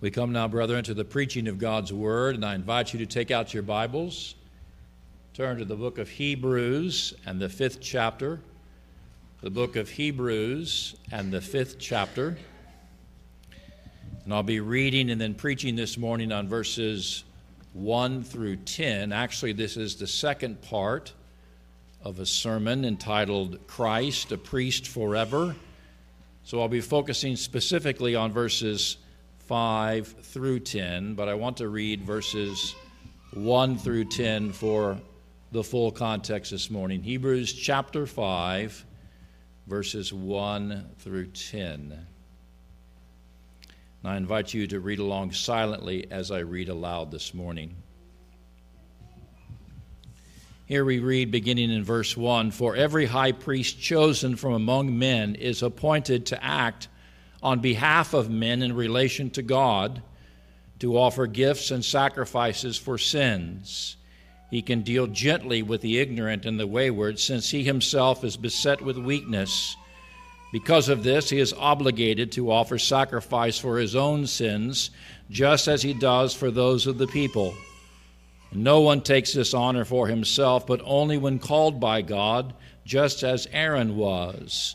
We 0.00 0.12
come 0.12 0.30
now, 0.30 0.46
brethren, 0.46 0.84
to 0.84 0.94
the 0.94 1.04
preaching 1.04 1.48
of 1.48 1.58
God's 1.58 1.92
Word, 1.92 2.36
and 2.36 2.44
I 2.44 2.54
invite 2.54 2.92
you 2.92 3.00
to 3.00 3.06
take 3.06 3.32
out 3.32 3.52
your 3.52 3.64
Bibles, 3.64 4.36
turn 5.34 5.58
to 5.58 5.64
the 5.64 5.74
book 5.74 5.98
of 5.98 6.08
Hebrews 6.08 7.14
and 7.26 7.40
the 7.40 7.48
fifth 7.48 7.80
chapter. 7.80 8.38
The 9.40 9.50
book 9.50 9.74
of 9.74 9.90
Hebrews 9.90 10.94
and 11.10 11.32
the 11.32 11.40
fifth 11.40 11.80
chapter. 11.80 12.38
And 14.22 14.32
I'll 14.32 14.44
be 14.44 14.60
reading 14.60 15.10
and 15.10 15.20
then 15.20 15.34
preaching 15.34 15.74
this 15.74 15.98
morning 15.98 16.30
on 16.30 16.46
verses 16.46 17.24
1 17.72 18.22
through 18.22 18.58
10. 18.58 19.10
Actually, 19.12 19.52
this 19.52 19.76
is 19.76 19.96
the 19.96 20.06
second 20.06 20.62
part 20.62 21.12
of 22.04 22.20
a 22.20 22.26
sermon 22.26 22.84
entitled 22.84 23.66
Christ, 23.66 24.30
a 24.30 24.38
Priest 24.38 24.86
Forever. 24.86 25.56
So 26.44 26.60
I'll 26.60 26.68
be 26.68 26.80
focusing 26.80 27.34
specifically 27.34 28.14
on 28.14 28.30
verses 28.30 28.98
5 29.48 30.06
through 30.24 30.60
10, 30.60 31.14
but 31.14 31.26
I 31.26 31.32
want 31.32 31.56
to 31.56 31.68
read 31.68 32.02
verses 32.02 32.74
1 33.32 33.78
through 33.78 34.04
10 34.04 34.52
for 34.52 34.98
the 35.52 35.64
full 35.64 35.90
context 35.90 36.50
this 36.50 36.70
morning. 36.70 37.02
Hebrews 37.02 37.54
chapter 37.54 38.04
5, 38.04 38.84
verses 39.66 40.12
1 40.12 40.90
through 40.98 41.28
10. 41.28 41.98
And 44.02 44.12
I 44.12 44.18
invite 44.18 44.52
you 44.52 44.66
to 44.66 44.80
read 44.80 44.98
along 44.98 45.32
silently 45.32 46.06
as 46.10 46.30
I 46.30 46.40
read 46.40 46.68
aloud 46.68 47.10
this 47.10 47.32
morning. 47.32 47.74
Here 50.66 50.84
we 50.84 50.98
read, 50.98 51.30
beginning 51.30 51.70
in 51.70 51.84
verse 51.84 52.14
1 52.14 52.50
For 52.50 52.76
every 52.76 53.06
high 53.06 53.32
priest 53.32 53.80
chosen 53.80 54.36
from 54.36 54.52
among 54.52 54.98
men 54.98 55.36
is 55.36 55.62
appointed 55.62 56.26
to 56.26 56.44
act 56.44 56.88
on 57.42 57.60
behalf 57.60 58.14
of 58.14 58.30
men 58.30 58.62
in 58.62 58.74
relation 58.74 59.30
to 59.30 59.42
God 59.42 60.02
to 60.80 60.98
offer 60.98 61.26
gifts 61.26 61.70
and 61.70 61.84
sacrifices 61.84 62.76
for 62.76 62.98
sins. 62.98 63.96
He 64.50 64.62
can 64.62 64.82
deal 64.82 65.06
gently 65.06 65.62
with 65.62 65.80
the 65.82 65.98
ignorant 65.98 66.46
and 66.46 66.58
the 66.58 66.66
wayward, 66.66 67.18
since 67.18 67.50
he 67.50 67.64
himself 67.64 68.24
is 68.24 68.36
beset 68.36 68.80
with 68.80 68.96
weakness. 68.96 69.76
Because 70.52 70.88
of 70.88 71.04
this, 71.04 71.28
he 71.28 71.38
is 71.38 71.52
obligated 71.52 72.32
to 72.32 72.50
offer 72.50 72.78
sacrifice 72.78 73.58
for 73.58 73.78
his 73.78 73.94
own 73.94 74.26
sins, 74.26 74.90
just 75.30 75.68
as 75.68 75.82
he 75.82 75.92
does 75.92 76.32
for 76.32 76.50
those 76.50 76.86
of 76.86 76.96
the 76.96 77.06
people. 77.06 77.54
No 78.50 78.80
one 78.80 79.02
takes 79.02 79.34
this 79.34 79.52
honor 79.52 79.84
for 79.84 80.06
himself, 80.06 80.66
but 80.66 80.80
only 80.84 81.18
when 81.18 81.38
called 81.38 81.78
by 81.78 82.00
God, 82.00 82.54
just 82.86 83.22
as 83.22 83.46
Aaron 83.52 83.96
was. 83.96 84.74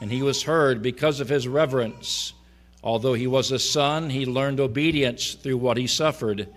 and 0.00 0.10
he 0.10 0.22
was 0.22 0.42
heard 0.42 0.82
because 0.82 1.20
of 1.20 1.28
his 1.28 1.48
reverence. 1.48 2.32
Although 2.82 3.14
he 3.14 3.26
was 3.26 3.50
a 3.50 3.58
son, 3.58 4.10
he 4.10 4.24
learned 4.24 4.60
obedience 4.60 5.34
through 5.34 5.58
what 5.58 5.76
he 5.76 5.86
suffered. 5.86 6.48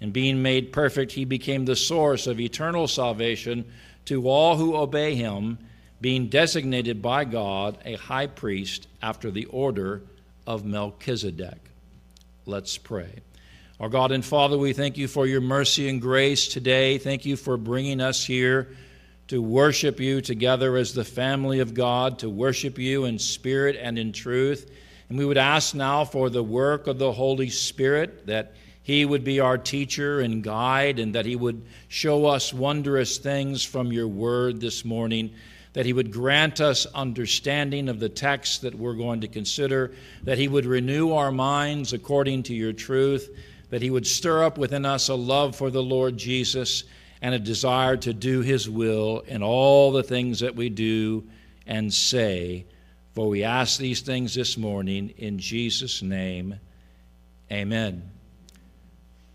And 0.00 0.12
being 0.12 0.42
made 0.42 0.72
perfect, 0.72 1.12
he 1.12 1.24
became 1.24 1.64
the 1.64 1.76
source 1.76 2.26
of 2.26 2.40
eternal 2.40 2.88
salvation 2.88 3.64
to 4.06 4.28
all 4.28 4.56
who 4.56 4.76
obey 4.76 5.14
him, 5.14 5.58
being 6.00 6.26
designated 6.26 7.00
by 7.00 7.24
God 7.24 7.78
a 7.84 7.94
high 7.94 8.26
priest 8.26 8.88
after 9.00 9.30
the 9.30 9.46
order 9.46 10.02
of 10.46 10.64
Melchizedek. 10.64 11.58
Let's 12.44 12.76
pray. 12.76 13.20
Our 13.78 13.88
God 13.88 14.12
and 14.12 14.24
Father, 14.24 14.58
we 14.58 14.72
thank 14.72 14.98
you 14.98 15.08
for 15.08 15.26
your 15.26 15.40
mercy 15.40 15.88
and 15.88 16.00
grace 16.00 16.48
today. 16.48 16.98
Thank 16.98 17.24
you 17.24 17.36
for 17.36 17.56
bringing 17.56 18.00
us 18.00 18.24
here 18.24 18.76
to 19.28 19.40
worship 19.40 20.00
you 20.00 20.20
together 20.20 20.76
as 20.76 20.92
the 20.92 21.04
family 21.04 21.60
of 21.60 21.74
God, 21.74 22.18
to 22.18 22.28
worship 22.28 22.78
you 22.78 23.04
in 23.04 23.18
spirit 23.18 23.76
and 23.80 23.98
in 23.98 24.12
truth. 24.12 24.70
And 25.08 25.18
we 25.18 25.24
would 25.24 25.38
ask 25.38 25.74
now 25.74 26.04
for 26.04 26.30
the 26.30 26.42
work 26.42 26.86
of 26.86 26.98
the 26.98 27.12
Holy 27.12 27.50
Spirit, 27.50 28.26
that 28.26 28.54
He 28.82 29.04
would 29.04 29.24
be 29.24 29.40
our 29.40 29.58
teacher 29.58 30.20
and 30.20 30.42
guide, 30.42 30.98
and 30.98 31.14
that 31.14 31.26
He 31.26 31.36
would 31.36 31.62
show 31.88 32.26
us 32.26 32.52
wondrous 32.52 33.18
things 33.18 33.64
from 33.64 33.92
your 33.92 34.08
word 34.08 34.60
this 34.60 34.84
morning, 34.84 35.32
that 35.72 35.86
He 35.86 35.92
would 35.92 36.12
grant 36.12 36.60
us 36.60 36.86
understanding 36.94 37.88
of 37.88 38.00
the 38.00 38.08
text 38.08 38.62
that 38.62 38.74
we're 38.74 38.94
going 38.94 39.20
to 39.20 39.28
consider, 39.28 39.92
that 40.24 40.38
He 40.38 40.48
would 40.48 40.66
renew 40.66 41.12
our 41.12 41.32
minds 41.32 41.92
according 41.92 42.42
to 42.44 42.54
your 42.54 42.72
truth, 42.72 43.30
that 43.70 43.82
He 43.82 43.90
would 43.90 44.06
stir 44.06 44.42
up 44.44 44.58
within 44.58 44.84
us 44.84 45.08
a 45.08 45.14
love 45.14 45.56
for 45.56 45.70
the 45.70 45.82
Lord 45.82 46.16
Jesus 46.16 46.84
and 47.22 47.36
a 47.36 47.38
desire 47.38 47.96
to 47.96 48.12
do 48.12 48.40
His 48.40 48.68
will 48.68 49.20
in 49.20 49.44
all 49.44 49.92
the 49.92 50.02
things 50.02 50.40
that 50.40 50.56
we 50.56 50.68
do 50.68 51.24
and 51.66 51.94
say. 51.94 52.66
For 53.14 53.28
we 53.28 53.44
ask 53.44 53.78
these 53.78 54.00
things 54.00 54.34
this 54.34 54.58
morning 54.58 55.14
in 55.16 55.38
Jesus' 55.38 56.02
name. 56.02 56.58
Amen. 57.50 58.10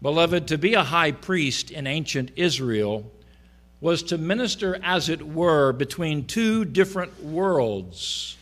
Beloved, 0.02 0.50
to 0.50 0.58
be 0.58 0.74
a 0.74 0.84
high 0.84 1.14
priest 1.14 1.72
in 1.72 1.88
ancient 1.88 2.32
Israel 2.36 3.10
was 3.80 4.04
to 4.04 4.18
minister, 4.18 4.78
as 4.84 5.08
it 5.08 5.26
were, 5.26 5.72
between 5.72 6.26
two 6.26 6.66
different 6.66 7.24
worlds. 7.24 8.36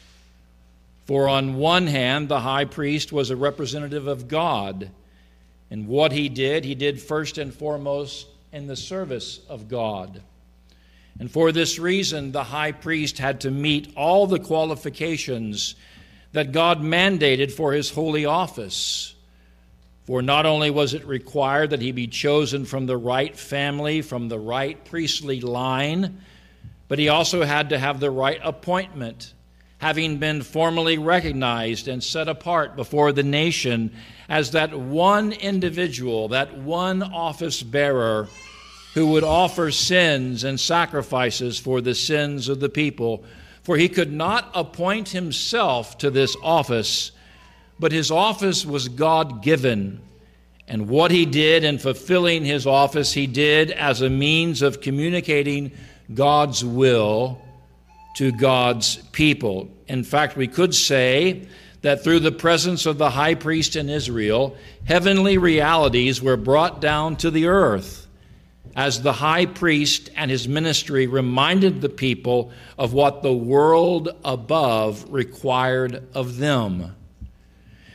For 1.06 1.28
on 1.28 1.58
one 1.58 1.86
hand, 1.86 2.30
the 2.30 2.40
high 2.40 2.66
priest 2.66 3.12
was 3.12 3.30
a 3.30 3.36
representative 3.36 4.08
of 4.08 4.28
God. 4.28 4.90
And 5.70 5.88
what 5.88 6.14
he 6.14 6.30
did, 6.30 6.66
he 6.66 6.74
did 6.74 7.02
first 7.02 7.38
and 7.38 7.54
foremost 7.54 8.28
in 8.56 8.68
the 8.68 8.76
service 8.78 9.42
of 9.50 9.68
God. 9.68 10.22
And 11.20 11.30
for 11.30 11.52
this 11.52 11.78
reason, 11.78 12.32
the 12.32 12.46
high 12.46 12.72
priest 12.72 13.18
had 13.18 13.42
to 13.42 13.52
meet 13.52 13.92
all 13.98 14.28
the 14.28 14.40
qualifications 14.40 15.76
that 16.32 16.54
God 16.54 16.80
mandated 16.80 17.52
for 17.52 17.74
his 17.74 17.90
holy 17.90 18.26
office. 18.26 19.14
For 20.06 20.22
not 20.22 20.46
only 20.46 20.70
was 20.70 20.94
it 20.94 21.06
required 21.06 21.72
that 21.72 21.82
he 21.82 21.92
be 21.92 22.08
chosen 22.08 22.64
from 22.64 22.86
the 22.86 22.96
right 22.96 23.38
family, 23.38 24.02
from 24.02 24.30
the 24.30 24.40
right 24.40 24.84
priestly 24.86 25.42
line, 25.42 26.22
but 26.88 26.98
he 26.98 27.10
also 27.10 27.44
had 27.44 27.70
to 27.70 27.78
have 27.78 28.00
the 28.00 28.12
right 28.12 28.40
appointment, 28.42 29.34
having 29.80 30.18
been 30.18 30.42
formally 30.42 30.98
recognized 30.98 31.90
and 31.90 32.02
set 32.02 32.30
apart 32.30 32.78
before 32.78 33.12
the 33.12 33.24
nation 33.24 33.92
as 34.30 34.52
that 34.52 34.74
one 34.74 35.34
individual, 35.34 36.30
that 36.30 36.58
one 36.58 37.04
office 37.04 37.62
bearer 37.62 38.30
who 38.96 39.08
would 39.08 39.26
offer 39.26 39.72
sins 39.72 40.46
and 40.46 40.58
sacrifices 40.58 41.60
for 41.60 41.82
the 41.82 41.94
sins 41.94 42.48
of 42.48 42.62
the 42.62 42.70
people. 42.70 43.26
For 43.62 43.76
he 43.76 43.90
could 43.90 44.12
not 44.12 44.50
appoint 44.54 45.10
himself 45.10 45.98
to 45.98 46.10
this 46.10 46.36
office, 46.42 47.12
but 47.78 47.92
his 47.92 48.10
office 48.10 48.66
was 48.66 48.88
God 48.88 49.44
given. 49.44 50.00
And 50.70 50.88
what 50.88 51.12
he 51.12 51.26
did 51.26 51.66
in 51.66 51.78
fulfilling 51.78 52.46
his 52.46 52.66
office, 52.66 53.12
he 53.12 53.28
did 53.28 53.70
as 53.72 54.02
a 54.02 54.10
means 54.10 54.62
of 54.62 54.80
communicating 54.80 55.74
God's 56.14 56.64
will 56.64 57.42
to 58.16 58.32
God's 58.32 58.96
people. 59.12 59.68
In 59.90 60.06
fact, 60.06 60.38
we 60.38 60.48
could 60.48 60.74
say 60.74 61.50
that 61.82 62.02
through 62.02 62.22
the 62.22 62.32
presence 62.32 62.86
of 62.86 62.98
the 62.98 63.10
high 63.10 63.36
priest 63.36 63.76
in 63.76 63.90
Israel, 63.90 64.56
heavenly 64.86 65.38
realities 65.38 66.22
were 66.22 66.38
brought 66.38 66.80
down 66.80 67.18
to 67.18 67.30
the 67.30 67.48
earth 67.48 68.05
as 68.76 69.02
the 69.02 69.14
high 69.14 69.46
priest 69.46 70.10
and 70.16 70.30
his 70.30 70.48
ministry 70.48 71.08
reminded 71.08 71.82
the 71.82 71.90
people 71.90 72.52
of 72.78 72.94
what 72.94 73.22
the 73.22 73.34
world 73.34 74.10
above 74.24 75.06
required 75.10 76.08
of 76.14 76.38
them. 76.38 76.96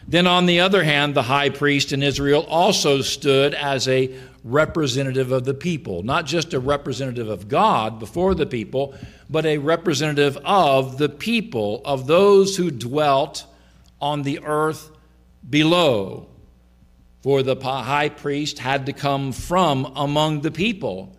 Then, 0.08 0.26
on 0.26 0.46
the 0.46 0.60
other 0.60 0.82
hand, 0.82 1.14
the 1.14 1.22
high 1.22 1.50
priest 1.50 1.92
in 1.92 2.02
Israel 2.02 2.44
also 2.48 3.00
stood 3.00 3.54
as 3.54 3.86
a 3.86 4.12
representative 4.42 5.30
of 5.30 5.44
the 5.44 5.54
people, 5.54 6.02
not 6.02 6.26
just 6.26 6.54
a 6.54 6.58
representative 6.58 7.28
of 7.28 7.48
God 7.48 7.98
before 7.98 8.34
the 8.34 8.46
people, 8.46 8.94
but 9.28 9.46
a 9.46 9.58
representative 9.58 10.36
of 10.38 10.98
the 10.98 11.08
people, 11.08 11.82
of 11.84 12.06
those 12.06 12.56
who 12.56 12.70
dwelt 12.70 13.44
on 14.00 14.22
the 14.22 14.40
earth 14.44 14.90
below. 15.48 16.26
For 17.22 17.42
the 17.42 17.56
high 17.56 18.08
priest 18.08 18.58
had 18.58 18.86
to 18.86 18.92
come 18.92 19.32
from 19.32 19.92
among 19.94 20.40
the 20.40 20.50
people. 20.50 21.14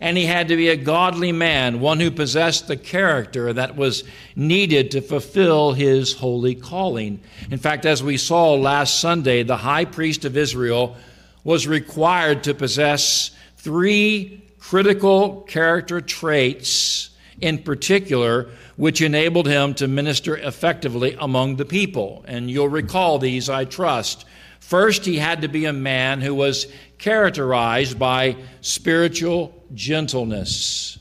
And 0.00 0.16
he 0.16 0.26
had 0.26 0.48
to 0.48 0.56
be 0.56 0.68
a 0.68 0.76
godly 0.76 1.30
man, 1.30 1.78
one 1.78 2.00
who 2.00 2.10
possessed 2.10 2.66
the 2.66 2.76
character 2.76 3.52
that 3.52 3.76
was 3.76 4.02
needed 4.34 4.90
to 4.90 5.00
fulfill 5.00 5.74
his 5.74 6.14
holy 6.14 6.56
calling. 6.56 7.20
In 7.52 7.58
fact, 7.58 7.86
as 7.86 8.02
we 8.02 8.16
saw 8.16 8.54
last 8.54 8.98
Sunday, 8.98 9.44
the 9.44 9.58
high 9.58 9.84
priest 9.84 10.24
of 10.24 10.36
Israel 10.36 10.96
was 11.44 11.68
required 11.68 12.42
to 12.44 12.54
possess 12.54 13.30
three 13.58 14.42
critical 14.58 15.42
character 15.42 16.00
traits 16.00 17.10
in 17.40 17.58
particular, 17.58 18.48
which 18.74 19.00
enabled 19.00 19.46
him 19.46 19.74
to 19.74 19.86
minister 19.86 20.36
effectively 20.36 21.16
among 21.20 21.56
the 21.56 21.64
people. 21.64 22.24
And 22.26 22.50
you'll 22.50 22.68
recall 22.68 23.20
these, 23.20 23.48
I 23.48 23.66
trust. 23.66 24.24
First, 24.72 25.04
he 25.04 25.18
had 25.18 25.42
to 25.42 25.48
be 25.48 25.66
a 25.66 25.72
man 25.74 26.22
who 26.22 26.34
was 26.34 26.66
characterized 26.96 27.98
by 27.98 28.36
spiritual 28.62 29.52
gentleness. 29.74 30.98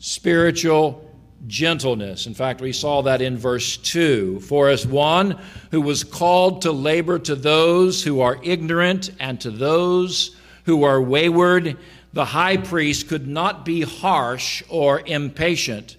Spiritual 0.00 1.08
gentleness. 1.46 2.26
In 2.26 2.34
fact, 2.34 2.60
we 2.60 2.72
saw 2.72 3.02
that 3.02 3.22
in 3.22 3.38
verse 3.38 3.76
2. 3.76 4.40
For 4.40 4.70
as 4.70 4.88
one 4.88 5.38
who 5.70 5.80
was 5.80 6.02
called 6.02 6.62
to 6.62 6.72
labor 6.72 7.20
to 7.20 7.36
those 7.36 8.02
who 8.02 8.22
are 8.22 8.40
ignorant 8.42 9.10
and 9.20 9.40
to 9.40 9.52
those 9.52 10.34
who 10.64 10.82
are 10.82 11.00
wayward, 11.00 11.76
the 12.12 12.24
high 12.24 12.56
priest 12.56 13.06
could 13.06 13.28
not 13.28 13.64
be 13.64 13.82
harsh 13.82 14.64
or 14.68 15.00
impatient, 15.06 15.96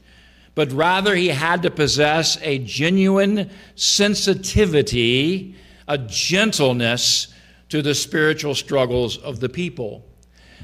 but 0.55 0.73
rather 0.73 1.15
he 1.15 1.29
had 1.29 1.61
to 1.61 1.71
possess 1.71 2.37
a 2.41 2.59
genuine 2.59 3.49
sensitivity, 3.75 5.55
a 5.91 5.97
gentleness 5.97 7.27
to 7.67 7.81
the 7.81 7.93
spiritual 7.93 8.55
struggles 8.55 9.17
of 9.17 9.41
the 9.41 9.49
people. 9.49 10.05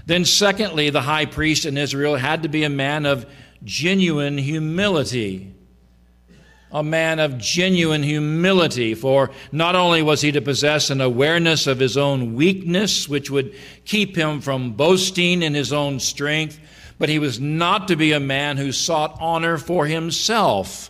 Then, 0.06 0.24
secondly, 0.24 0.89
the 0.89 1.01
high 1.01 1.25
priest 1.25 1.65
in 1.65 1.77
Israel 1.77 2.15
had 2.15 2.44
to 2.44 2.50
be 2.50 2.63
a 2.63 2.69
man 2.69 3.06
of 3.06 3.25
genuine 3.62 4.38
humility. 4.38 5.53
A 6.71 6.81
man 6.81 7.19
of 7.19 7.38
genuine 7.38 8.03
humility, 8.03 8.94
for 8.94 9.31
not 9.51 9.75
only 9.75 10.01
was 10.01 10.21
he 10.21 10.31
to 10.31 10.41
possess 10.41 10.89
an 10.89 11.01
awareness 11.01 11.68
of 11.68 11.77
his 11.77 11.97
own 11.97 12.33
weakness, 12.35 13.09
which 13.09 13.30
would 13.30 13.53
keep 13.83 14.15
him 14.15 14.39
from 14.39 14.73
boasting 14.73 15.41
in 15.41 15.53
his 15.53 15.73
own 15.73 16.00
strength, 16.00 16.57
but 17.00 17.09
he 17.09 17.19
was 17.19 17.38
not 17.38 17.89
to 17.89 17.97
be 17.97 18.13
a 18.13 18.19
man 18.21 18.56
who 18.56 18.71
sought 18.71 19.18
honor 19.19 19.57
for 19.57 19.88
himself. 19.88 20.89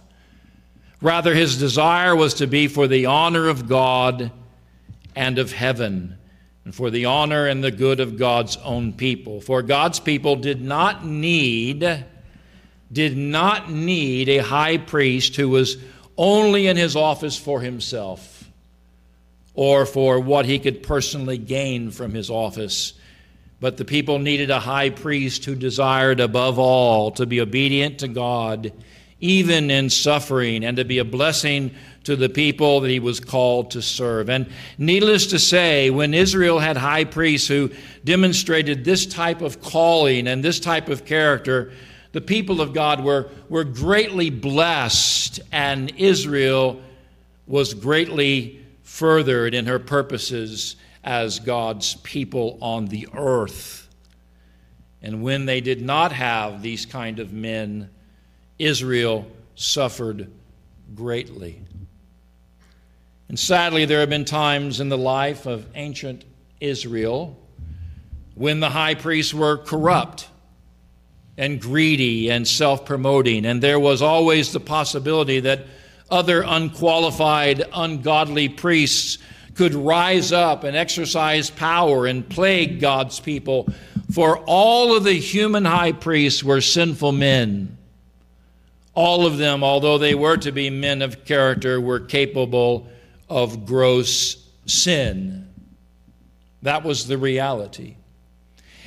Rather, 1.02 1.34
his 1.34 1.58
desire 1.58 2.16
was 2.16 2.36
to 2.36 2.48
be 2.48 2.68
for 2.68 2.88
the 2.88 3.06
honor 3.06 3.48
of 3.48 3.68
God 3.68 4.32
and 5.16 5.38
of 5.40 5.52
heaven, 5.52 6.18
and 6.66 6.74
for 6.74 6.90
the 6.90 7.06
honor 7.06 7.48
and 7.48 7.64
the 7.64 7.72
good 7.72 8.00
of 8.00 8.18
God's 8.18 8.58
own 8.58 8.94
people. 8.94 9.42
For 9.42 9.62
God's 9.62 10.00
people 10.00 10.36
did 10.36 10.62
not 10.62 11.06
need 11.06 12.06
did 12.92 13.18
not 13.18 13.70
need 13.70 14.30
a 14.30 14.38
high 14.38 14.78
priest 14.78 15.36
who 15.36 15.50
was 15.50 15.78
only 16.18 16.68
in 16.68 16.78
his 16.78 16.96
office 16.96 17.38
for 17.38 17.60
himself 17.62 18.50
or 19.54 19.86
for 19.86 20.20
what 20.20 20.46
he 20.46 20.60
could 20.60 20.84
personally 20.84 21.38
gain 21.38 21.92
from 21.92 22.14
his 22.14 22.30
office. 22.30 22.94
But 23.60 23.78
the 23.78 23.86
people 23.86 24.20
needed 24.20 24.52
a 24.52 24.60
high 24.60 24.92
priest 24.92 25.46
who 25.46 25.56
desired 25.56 26.20
above 26.20 26.60
all 26.60 27.12
to 27.12 27.26
be 27.26 27.42
obedient 27.42 28.00
to 28.00 28.08
God, 28.08 28.72
even 29.20 29.72
in 29.72 29.90
suffering, 29.90 30.64
and 30.64 30.78
to 30.78 30.86
be 30.86 31.00
a 31.00 31.06
blessing 31.06 31.72
to 32.04 32.16
the 32.16 32.30
people 32.30 32.82
that 32.82 32.90
he 32.90 33.00
was 33.00 33.20
called 33.20 33.72
to 33.72 33.82
serve. 33.82 34.30
And 34.30 34.48
needless 34.78 35.28
to 35.28 35.40
say, 35.40 35.90
when 35.90 36.14
Israel 36.14 36.60
had 36.60 36.78
high 36.78 37.04
priests 37.04 37.48
who 37.48 37.72
demonstrated 38.04 38.86
this 38.86 39.06
type 39.06 39.42
of 39.42 39.62
calling 39.62 40.28
and 40.28 40.44
this 40.44 40.60
type 40.60 40.88
of 40.88 41.04
character, 41.04 41.74
the 42.12 42.22
people 42.22 42.62
of 42.62 42.74
God 42.74 43.04
were, 43.04 43.30
were 43.50 43.64
greatly 43.64 44.30
blessed, 44.30 45.40
and 45.52 45.92
Israel 45.98 46.82
was 47.48 47.74
greatly 47.74 48.64
furthered 48.84 49.54
in 49.54 49.66
her 49.66 49.80
purposes 49.80 50.76
as 51.04 51.40
God's 51.40 51.96
people 51.96 52.58
on 52.62 52.86
the 52.88 53.08
earth. 53.14 53.88
And 55.02 55.22
when 55.22 55.46
they 55.46 55.62
did 55.62 55.82
not 55.82 56.12
have 56.12 56.62
these 56.62 56.86
kind 56.86 57.20
of 57.20 57.32
men, 57.32 57.90
Israel 58.60 59.28
suffered 59.56 60.32
greatly. 60.96 61.62
And 63.30 63.38
sadly, 63.38 63.86
there 63.86 64.00
have 64.00 64.10
been 64.10 64.26
times 64.26 64.80
in 64.80 64.90
the 64.90 64.98
life 64.98 65.46
of 65.46 65.66
ancient 65.76 66.24
Israel 66.62 67.38
when 68.36 68.60
the 68.60 68.70
high 68.70 68.96
priests 68.96 69.34
were 69.34 69.58
corrupt 69.58 70.30
and 71.38 71.62
greedy 71.62 72.30
and 72.30 72.48
self 72.48 72.86
promoting. 72.86 73.46
And 73.46 73.62
there 73.62 73.80
was 73.80 74.02
always 74.02 74.54
the 74.54 74.60
possibility 74.60 75.42
that 75.42 75.66
other 76.10 76.44
unqualified, 76.46 77.64
ungodly 77.74 78.50
priests 78.50 79.18
could 79.56 79.74
rise 79.74 80.32
up 80.32 80.64
and 80.64 80.78
exercise 80.78 81.50
power 81.50 82.06
and 82.06 82.28
plague 82.28 82.80
God's 82.80 83.20
people. 83.20 83.68
For 84.12 84.38
all 84.46 84.96
of 84.96 85.04
the 85.04 85.14
human 85.14 85.66
high 85.66 85.92
priests 85.92 86.44
were 86.44 86.62
sinful 86.62 87.12
men. 87.12 87.77
All 88.98 89.28
of 89.28 89.38
them, 89.38 89.64
although 89.64 90.00
they 90.00 90.16
were 90.16 90.38
to 90.38 90.52
be 90.52 90.72
men 90.72 91.04
of 91.04 91.24
character, 91.24 91.80
were 91.80 92.00
capable 92.00 92.88
of 93.30 93.64
gross 93.64 94.50
sin. 94.66 95.54
That 96.64 96.84
was 96.84 97.06
the 97.06 97.20
reality. 97.20 97.98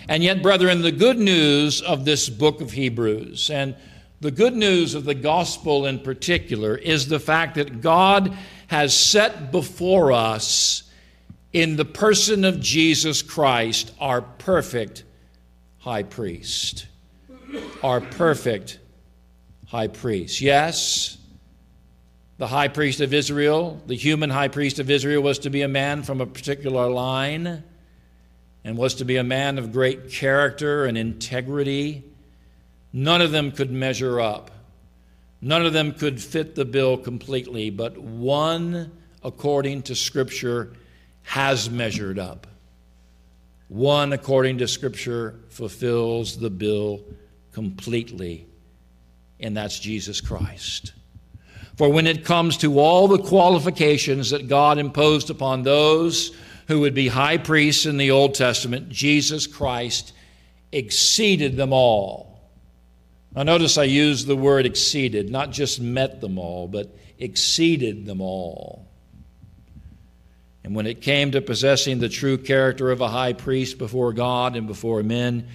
And 0.08 0.24
yet, 0.24 0.42
brethren, 0.42 0.82
the 0.82 0.90
good 0.90 1.16
news 1.16 1.80
of 1.80 2.04
this 2.04 2.28
book 2.28 2.60
of 2.60 2.72
Hebrews 2.72 3.50
and 3.50 3.76
the 4.20 4.32
good 4.32 4.56
news 4.56 4.96
of 4.96 5.04
the 5.04 5.14
gospel 5.14 5.86
in 5.86 6.00
particular 6.00 6.74
is 6.74 7.06
the 7.06 7.20
fact 7.20 7.54
that 7.54 7.80
God 7.80 8.36
has 8.66 8.96
set 8.96 9.52
before 9.52 10.10
us 10.10 10.90
in 11.52 11.76
the 11.76 11.84
person 11.84 12.44
of 12.44 12.58
Jesus 12.58 13.22
Christ 13.22 13.92
our 14.00 14.22
perfect 14.22 15.04
high 15.78 16.02
priest. 16.02 16.88
Our 17.84 18.00
perfect 18.00 18.79
high 19.70 19.86
priest. 19.86 20.40
Yes, 20.40 21.16
the 22.38 22.48
high 22.48 22.68
priest 22.68 23.00
of 23.00 23.14
Israel, 23.14 23.80
the 23.86 23.94
human 23.94 24.28
high 24.28 24.48
priest 24.48 24.80
of 24.80 24.90
Israel, 24.90 25.22
was 25.22 25.38
to 25.40 25.50
be 25.50 25.62
a 25.62 25.68
man 25.68 26.02
from 26.02 26.20
a 26.20 26.26
particular 26.26 26.90
line 26.90 27.62
and 28.64 28.76
was 28.76 28.94
to 28.96 29.04
be 29.04 29.16
a 29.16 29.22
man 29.22 29.58
of 29.58 29.72
great 29.72 30.10
character 30.10 30.86
and 30.86 30.98
integrity. 30.98 32.02
None 32.92 33.22
of 33.22 33.30
them 33.30 33.52
could 33.52 33.70
measure 33.70 34.20
up. 34.20 34.50
None 35.40 35.64
of 35.64 35.72
them 35.72 35.92
could 35.92 36.20
fit 36.20 36.56
the 36.56 36.64
bill 36.64 36.96
completely, 36.98 37.70
but 37.70 37.96
one, 37.96 38.90
according 39.22 39.82
to 39.82 39.94
Scripture, 39.94 40.72
has 41.22 41.70
measured 41.70 42.18
up. 42.18 42.48
One, 43.68 44.12
according 44.12 44.58
to 44.58 44.66
Scripture, 44.66 45.38
fulfills 45.48 46.38
the 46.38 46.50
bill 46.50 47.04
completely, 47.52 48.46
and 49.42 49.56
that's 49.56 49.78
Jesus 49.78 50.20
Christ. 50.20 50.92
For 51.76 51.88
when 51.88 52.06
it 52.06 52.24
comes 52.24 52.58
to 52.58 52.78
all 52.78 53.08
the 53.08 53.22
qualifications 53.22 54.30
that 54.30 54.48
God 54.48 54.78
imposed 54.78 55.30
upon 55.30 55.62
those 55.62 56.36
who 56.68 56.80
would 56.80 56.94
be 56.94 57.08
high 57.08 57.38
priests 57.38 57.86
in 57.86 57.96
the 57.96 58.10
Old 58.10 58.34
Testament, 58.34 58.90
Jesus 58.90 59.46
Christ 59.46 60.12
exceeded 60.72 61.56
them 61.56 61.72
all. 61.72 62.40
Now, 63.34 63.44
notice 63.44 63.78
I 63.78 63.84
use 63.84 64.24
the 64.24 64.36
word 64.36 64.66
exceeded, 64.66 65.30
not 65.30 65.52
just 65.52 65.80
met 65.80 66.20
them 66.20 66.38
all, 66.38 66.68
but 66.68 66.94
exceeded 67.18 68.04
them 68.06 68.20
all. 68.20 68.88
And 70.64 70.74
when 70.74 70.86
it 70.86 71.00
came 71.00 71.30
to 71.32 71.40
possessing 71.40 71.98
the 71.98 72.08
true 72.08 72.36
character 72.38 72.90
of 72.90 73.00
a 73.00 73.08
high 73.08 73.32
priest 73.32 73.78
before 73.78 74.12
God 74.12 74.56
and 74.56 74.66
before 74.66 75.02
men, 75.02 75.48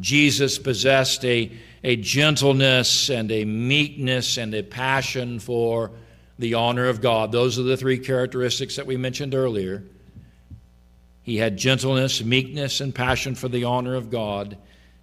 Jesus 0.00 0.58
possessed 0.58 1.24
a, 1.24 1.50
a 1.82 1.96
gentleness 1.96 3.10
and 3.10 3.30
a 3.32 3.44
meekness 3.44 4.36
and 4.36 4.54
a 4.54 4.62
passion 4.62 5.40
for 5.40 5.90
the 6.38 6.54
honor 6.54 6.86
of 6.86 7.00
God. 7.00 7.32
Those 7.32 7.58
are 7.58 7.64
the 7.64 7.76
three 7.76 7.98
characteristics 7.98 8.76
that 8.76 8.86
we 8.86 8.96
mentioned 8.96 9.34
earlier. 9.34 9.84
He 11.22 11.36
had 11.36 11.56
gentleness, 11.56 12.22
meekness, 12.22 12.80
and 12.80 12.94
passion 12.94 13.34
for 13.34 13.48
the 13.48 13.64
honor 13.64 13.96
of 13.96 14.10
God. 14.10 14.56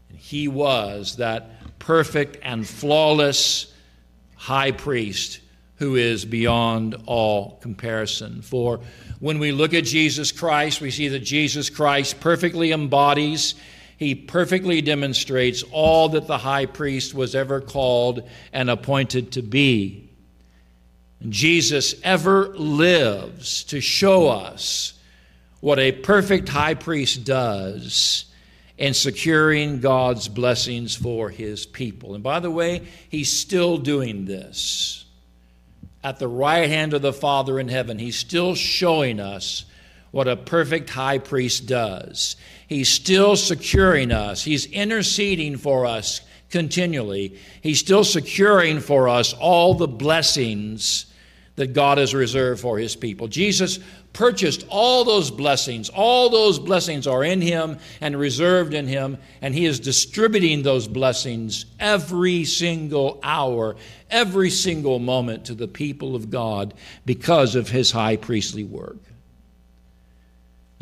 And 0.10 0.18
he 0.18 0.48
was 0.48 1.18
that 1.18 1.78
perfect 1.78 2.38
and 2.42 2.68
flawless 2.68 3.72
high 4.36 4.72
priest 4.72 5.42
who 5.78 5.96
is 5.96 6.24
beyond 6.24 6.96
all 7.06 7.58
comparison. 7.62 8.42
For 8.42 8.80
when 9.20 9.40
we 9.40 9.52
look 9.52 9.74
at 9.74 9.84
Jesus 9.84 10.32
Christ, 10.32 10.82
we 10.82 10.90
see 10.90 11.10
that 11.10 11.20
Jesus 11.20 11.70
Christ 11.70 12.20
perfectly 12.22 12.72
embodies, 12.72 13.56
he 13.98 14.16
perfectly 14.16 14.82
demonstrates 14.82 15.64
all 15.72 16.10
that 16.10 16.28
the 16.28 16.38
high 16.38 16.66
priest 16.66 17.14
was 17.14 17.36
ever 17.36 17.62
called 17.62 18.28
and 18.52 18.70
appointed 18.70 19.32
to 19.34 19.42
be. 19.42 20.10
Jesus 21.28 21.96
ever 22.04 22.50
lives 22.56 23.64
to 23.66 23.82
show 23.82 24.28
us 24.28 24.94
what 25.62 25.80
a 25.80 25.92
perfect 25.92 26.50
high 26.50 26.76
priest 26.76 27.24
does 27.24 28.26
in 28.78 28.94
securing 28.94 29.80
God's 29.80 30.28
blessings 30.28 30.96
for 30.96 31.30
his 31.30 31.66
people. 31.66 32.14
And 32.14 32.24
by 32.24 32.40
the 32.40 32.52
way, 32.52 32.82
he's 33.10 33.32
still 33.32 33.78
doing 33.78 34.26
this. 34.26 35.06
At 36.04 36.20
the 36.20 36.28
right 36.28 36.70
hand 36.70 36.94
of 36.94 37.02
the 37.02 37.14
Father 37.14 37.60
in 37.60 37.70
heaven, 37.70 37.98
he's 37.98 38.18
still 38.18 38.54
showing 38.54 39.20
us 39.20 39.66
what 40.16 40.30
a 40.30 40.38
perfect 40.38 40.90
high 40.90 41.18
priest 41.18 41.66
does. 41.66 42.38
He's 42.70 42.88
still 42.88 43.36
securing 43.36 44.14
us, 44.14 44.42
he's 44.42 44.66
interceding 44.66 45.58
for 45.58 45.86
us 45.86 46.22
continually. 46.50 47.38
He's 47.60 47.80
still 47.80 48.06
securing 48.06 48.80
for 48.80 49.10
us 49.10 49.34
all 49.34 49.74
the 49.74 49.90
blessings 49.90 51.08
that 51.58 51.74
God 51.74 51.98
has 51.98 52.16
reserved 52.16 52.62
for 52.62 52.78
his 52.78 52.96
people. 52.96 53.28
Jesus 53.28 53.80
purchased 54.14 54.66
all 54.70 55.04
those 55.04 55.30
blessings. 55.32 55.90
All 55.90 56.30
those 56.30 56.60
blessings 56.60 57.08
are 57.08 57.26
in 57.26 57.42
him 57.42 57.78
and 58.00 58.18
reserved 58.18 58.74
in 58.74 58.88
him, 58.88 59.18
and 59.42 59.54
he 59.54 59.66
is 59.66 59.82
distributing 59.82 60.64
those 60.64 60.88
blessings 60.88 61.66
every 61.78 62.46
single 62.46 63.20
hour, 63.22 63.76
every 64.10 64.50
single 64.50 65.00
moment 65.00 65.44
to 65.48 65.56
the 65.56 65.68
people 65.68 66.16
of 66.16 66.30
God 66.30 66.74
because 67.06 67.56
of 67.56 67.68
his 67.68 67.92
high 67.92 68.16
priestly 68.16 68.64
work. 68.64 68.96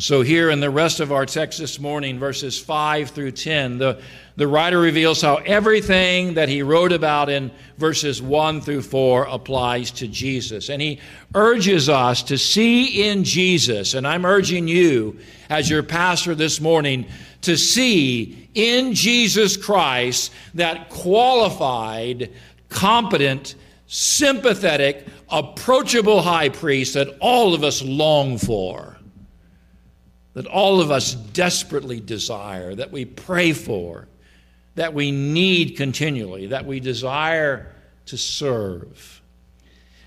So, 0.04 0.22
here 0.22 0.50
in 0.50 0.60
the 0.60 0.70
rest 0.70 1.00
of 1.00 1.14
our 1.14 1.26
text 1.26 1.60
this 1.60 1.80
morning, 1.80 2.20
verses 2.20 2.60
5 2.60 3.12
through 3.12 3.32
10, 3.32 3.78
the, 3.78 4.02
the 4.36 4.50
writer 4.50 4.78
reveals 4.78 5.22
how 5.22 5.38
everything 5.38 6.34
that 6.34 6.50
he 6.50 6.62
wrote 6.62 6.92
about 6.92 7.30
in 7.30 7.52
verses 7.78 8.22
1 8.22 8.60
through 8.60 8.82
4 8.82 9.24
applies 9.24 9.92
to 9.92 10.10
Jesus. 10.10 10.70
And 10.70 10.82
he 10.82 11.00
urges 11.34 11.88
us 11.88 12.22
to 12.24 12.38
see 12.38 13.10
in 13.10 13.24
Jesus, 13.24 13.94
and 13.94 14.06
I'm 14.06 14.26
urging 14.26 14.68
you 14.68 15.20
as 15.50 15.70
your 15.70 15.84
pastor 15.84 16.36
this 16.36 16.60
morning, 16.60 17.06
to 17.44 17.56
see 17.56 18.50
in 18.56 18.94
Jesus 18.94 19.56
Christ 19.56 20.34
that 20.56 20.90
qualified, 20.90 22.30
competent, 22.68 23.56
sympathetic, 23.88 25.08
approachable 25.30 26.22
high 26.22 26.50
priest 26.50 26.96
that 26.96 27.08
all 27.22 27.54
of 27.54 27.64
us 27.64 27.82
long 27.82 28.38
for 28.38 28.93
that 30.34 30.48
all 30.48 30.82
of 30.82 30.92
us 30.92 31.14
desperately 31.14 32.00
desire, 32.00 32.74
that 32.76 32.92
we 32.92 33.06
pray 33.06 33.54
for, 33.54 34.08
that 34.76 34.94
we 34.94 35.12
need 35.12 35.78
continually, 35.78 36.48
that 36.48 36.66
we 36.66 36.80
desire 36.80 37.72
to 38.08 38.18
serve. 38.18 39.22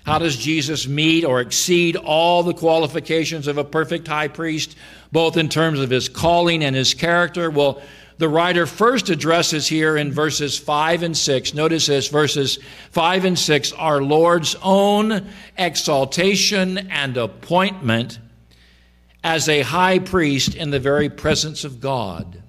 How 0.05 0.19
does 0.19 0.37
Jesus 0.37 0.87
meet 0.87 1.25
or 1.25 1.41
exceed 1.41 1.97
all 1.97 2.43
the 2.43 2.53
qualifications 2.53 3.47
of 3.47 3.57
a 3.57 3.63
perfect 3.63 4.07
high 4.07 4.29
priest, 4.29 4.77
both 5.11 5.35
in 5.35 5.49
terms 5.49 5.79
of 5.79 5.89
his 5.89 6.07
calling 6.07 6.63
and 6.63 6.75
his 6.75 6.93
character? 6.93 7.49
Well, 7.49 7.81
the 8.17 8.29
writer 8.29 8.65
first 8.65 9.09
addresses 9.09 9.67
here 9.67 9.95
in 9.95 10.11
verses 10.11 10.57
5 10.57 11.03
and 11.03 11.15
6. 11.15 11.53
Notice 11.53 11.87
this 11.87 12.07
verses 12.07 12.57
5 12.91 13.25
and 13.25 13.37
6 13.37 13.73
our 13.73 14.01
Lord's 14.01 14.55
own 14.63 15.27
exaltation 15.57 16.77
and 16.89 17.15
appointment 17.17 18.19
as 19.27 19.49
a 19.49 19.61
high 19.61 19.99
priest 19.99 20.55
in 20.55 20.69
the 20.69 20.79
very 20.79 21.09
presence 21.09 21.65
of 21.65 21.81
God. 21.81 22.41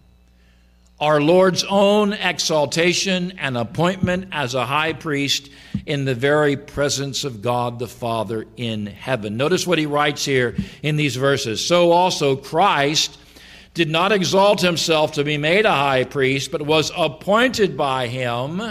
Our 1.01 1.21
Lord's 1.21 1.65
own 1.65 2.13
exaltation 2.13 3.33
and 3.37 3.59
appointment 3.59 4.29
as 4.31 4.55
a 4.55 4.65
high 4.65 4.93
priest 4.93 5.51
in 5.87 6.05
the 6.05 6.15
very 6.15 6.57
presence 6.57 7.25
of 7.25 7.43
God 7.43 7.81
the 7.81 7.89
Father 7.89 8.47
in 8.57 8.87
heaven. 8.87 9.37
Notice 9.37 9.67
what 9.67 9.79
he 9.79 9.87
writes 9.87 10.25
here 10.25 10.55
in 10.81 10.95
these 10.95 11.17
verses. 11.17 11.67
So 11.67 11.91
also 11.91 12.37
Christ 12.37 13.19
did 13.75 13.91
not 13.91 14.13
exalt 14.13 14.61
himself 14.61 15.15
to 15.15 15.25
be 15.25 15.37
made 15.37 15.67
a 15.67 15.73
high 15.73 16.05
priest, 16.05 16.53
but 16.53 16.63
was 16.63 16.93
appointed 16.97 17.77
by 17.77 18.07
him, 18.07 18.63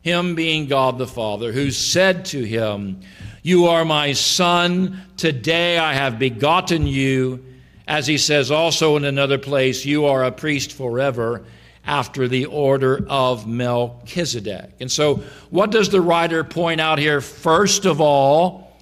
him 0.00 0.34
being 0.34 0.66
God 0.66 0.98
the 0.98 1.06
Father, 1.06 1.52
who 1.52 1.70
said 1.70 2.24
to 2.26 2.42
him, 2.42 3.02
you 3.42 3.66
are 3.66 3.84
my 3.84 4.12
son. 4.12 5.00
Today 5.16 5.76
I 5.76 5.94
have 5.94 6.18
begotten 6.18 6.86
you. 6.86 7.44
As 7.88 8.06
he 8.06 8.16
says 8.16 8.52
also 8.52 8.96
in 8.96 9.04
another 9.04 9.38
place, 9.38 9.84
you 9.84 10.06
are 10.06 10.22
a 10.22 10.30
priest 10.30 10.72
forever 10.72 11.42
after 11.84 12.28
the 12.28 12.44
order 12.46 13.04
of 13.08 13.48
Melchizedek. 13.48 14.70
And 14.78 14.90
so, 14.90 15.16
what 15.50 15.72
does 15.72 15.88
the 15.88 16.00
writer 16.00 16.44
point 16.44 16.80
out 16.80 17.00
here? 17.00 17.20
First 17.20 17.84
of 17.84 18.00
all, 18.00 18.80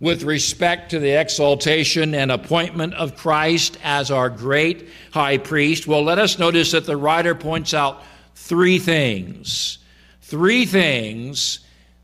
with 0.00 0.22
respect 0.22 0.92
to 0.92 0.98
the 0.98 1.20
exaltation 1.20 2.14
and 2.14 2.32
appointment 2.32 2.94
of 2.94 3.16
Christ 3.16 3.76
as 3.84 4.10
our 4.10 4.30
great 4.30 4.88
high 5.12 5.36
priest, 5.36 5.86
well, 5.86 6.02
let 6.02 6.18
us 6.18 6.38
notice 6.38 6.72
that 6.72 6.86
the 6.86 6.96
writer 6.96 7.34
points 7.34 7.74
out 7.74 8.02
three 8.34 8.78
things. 8.78 9.78
Three 10.22 10.64
things 10.64 11.60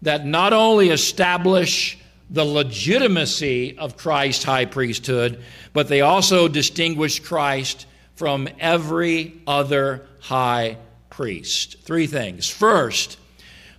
that 0.06 0.24
not 0.24 0.52
only 0.52 0.90
establish 0.90 1.98
the 2.30 2.44
legitimacy 2.44 3.76
of 3.76 3.96
Christ's 3.96 4.44
high 4.44 4.64
priesthood, 4.64 5.42
but 5.72 5.88
they 5.88 6.00
also 6.00 6.46
distinguish 6.46 7.18
Christ 7.18 7.86
from 8.14 8.48
every 8.60 9.34
other 9.48 10.06
high 10.20 10.76
priest. 11.10 11.78
Three 11.82 12.06
things. 12.06 12.48
First, 12.48 13.18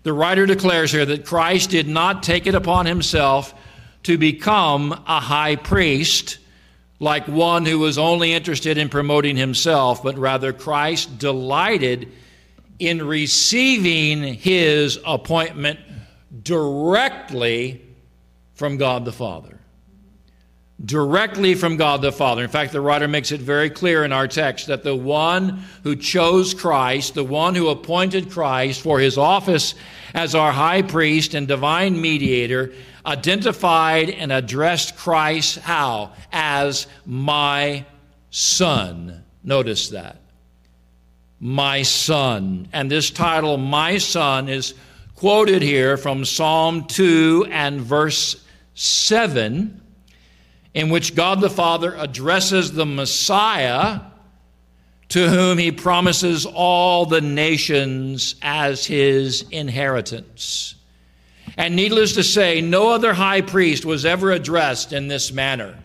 the 0.04 0.12
writer 0.12 0.46
declares 0.46 0.92
here 0.92 1.06
that 1.06 1.26
Christ 1.26 1.70
did 1.70 1.88
not 1.88 2.24
take 2.24 2.46
it 2.46 2.56
upon 2.56 2.88
himself 2.88 3.54
to 4.04 4.18
become 4.18 4.92
a 5.08 5.22
high 5.22 5.56
priest 5.56 6.40
like 7.00 7.26
one 7.30 7.66
who 7.66 7.80
was 7.80 7.98
only 7.98 8.34
interested 8.34 8.78
in 8.78 8.90
promoting 8.90 9.38
himself, 9.38 10.04
but 10.04 10.18
rather 10.18 10.52
Christ 10.52 11.20
delighted 11.20 12.12
in 12.80 13.08
receiving 13.08 14.34
his 14.34 15.00
appointment 15.06 15.80
directly 16.44 17.82
from 18.54 18.78
God 18.78 19.06
the 19.06 19.12
Father. 19.12 19.60
Directly 20.84 21.56
from 21.56 21.78
God 21.78 22.02
the 22.02 22.12
Father. 22.12 22.44
In 22.44 22.50
fact, 22.50 22.72
the 22.72 22.82
writer 22.82 23.08
makes 23.08 23.32
it 23.32 23.42
very 23.42 23.70
clear 23.70 24.04
in 24.04 24.14
our 24.14 24.28
text 24.28 24.68
that 24.68 24.84
the 24.84 24.96
one 24.96 25.64
who 25.84 25.96
chose 25.96 26.54
Christ, 26.54 27.16
the 27.16 27.24
one 27.24 27.56
who 27.56 27.70
appointed 27.70 28.30
Christ 28.30 28.82
for 28.82 29.00
his 29.00 29.18
office 29.18 29.74
as 30.14 30.36
our 30.36 30.52
high 30.52 30.84
priest 30.84 31.34
and 31.34 31.48
divine 31.48 32.00
mediator, 32.00 32.74
identified 33.06 34.10
and 34.10 34.32
addressed 34.32 34.98
Christ 34.98 35.60
how? 35.60 36.12
As 36.32 36.86
my 37.06 37.86
son. 38.30 39.24
Notice 39.44 39.90
that. 39.90 40.22
My 41.40 41.84
son. 41.84 42.68
And 42.74 42.92
this 42.92 43.10
title, 43.10 43.58
My 43.58 43.98
Son, 43.98 44.50
is 44.50 44.74
quoted 45.18 45.64
here 45.64 45.98
from 45.98 46.24
Psalm 46.24 46.86
2 46.86 47.48
and 47.50 47.82
verse 47.82 48.46
7, 48.76 49.82
in 50.76 50.90
which 50.92 51.16
God 51.16 51.42
the 51.42 51.50
Father 51.50 51.96
addresses 51.96 52.72
the 52.72 52.86
Messiah 52.86 54.02
to 55.10 55.28
whom 55.28 55.58
he 55.58 55.72
promises 55.72 56.46
all 56.46 57.08
the 57.08 57.22
nations 57.22 58.36
as 58.44 58.86
his 58.86 59.44
inheritance. 59.50 60.76
And 61.58 61.76
needless 61.76 62.14
to 62.14 62.24
say, 62.24 62.62
no 62.62 62.90
other 62.90 63.16
high 63.16 63.42
priest 63.42 63.86
was 63.86 64.06
ever 64.06 64.32
addressed 64.32 64.94
in 64.94 65.08
this 65.08 65.32
manner. 65.32 65.80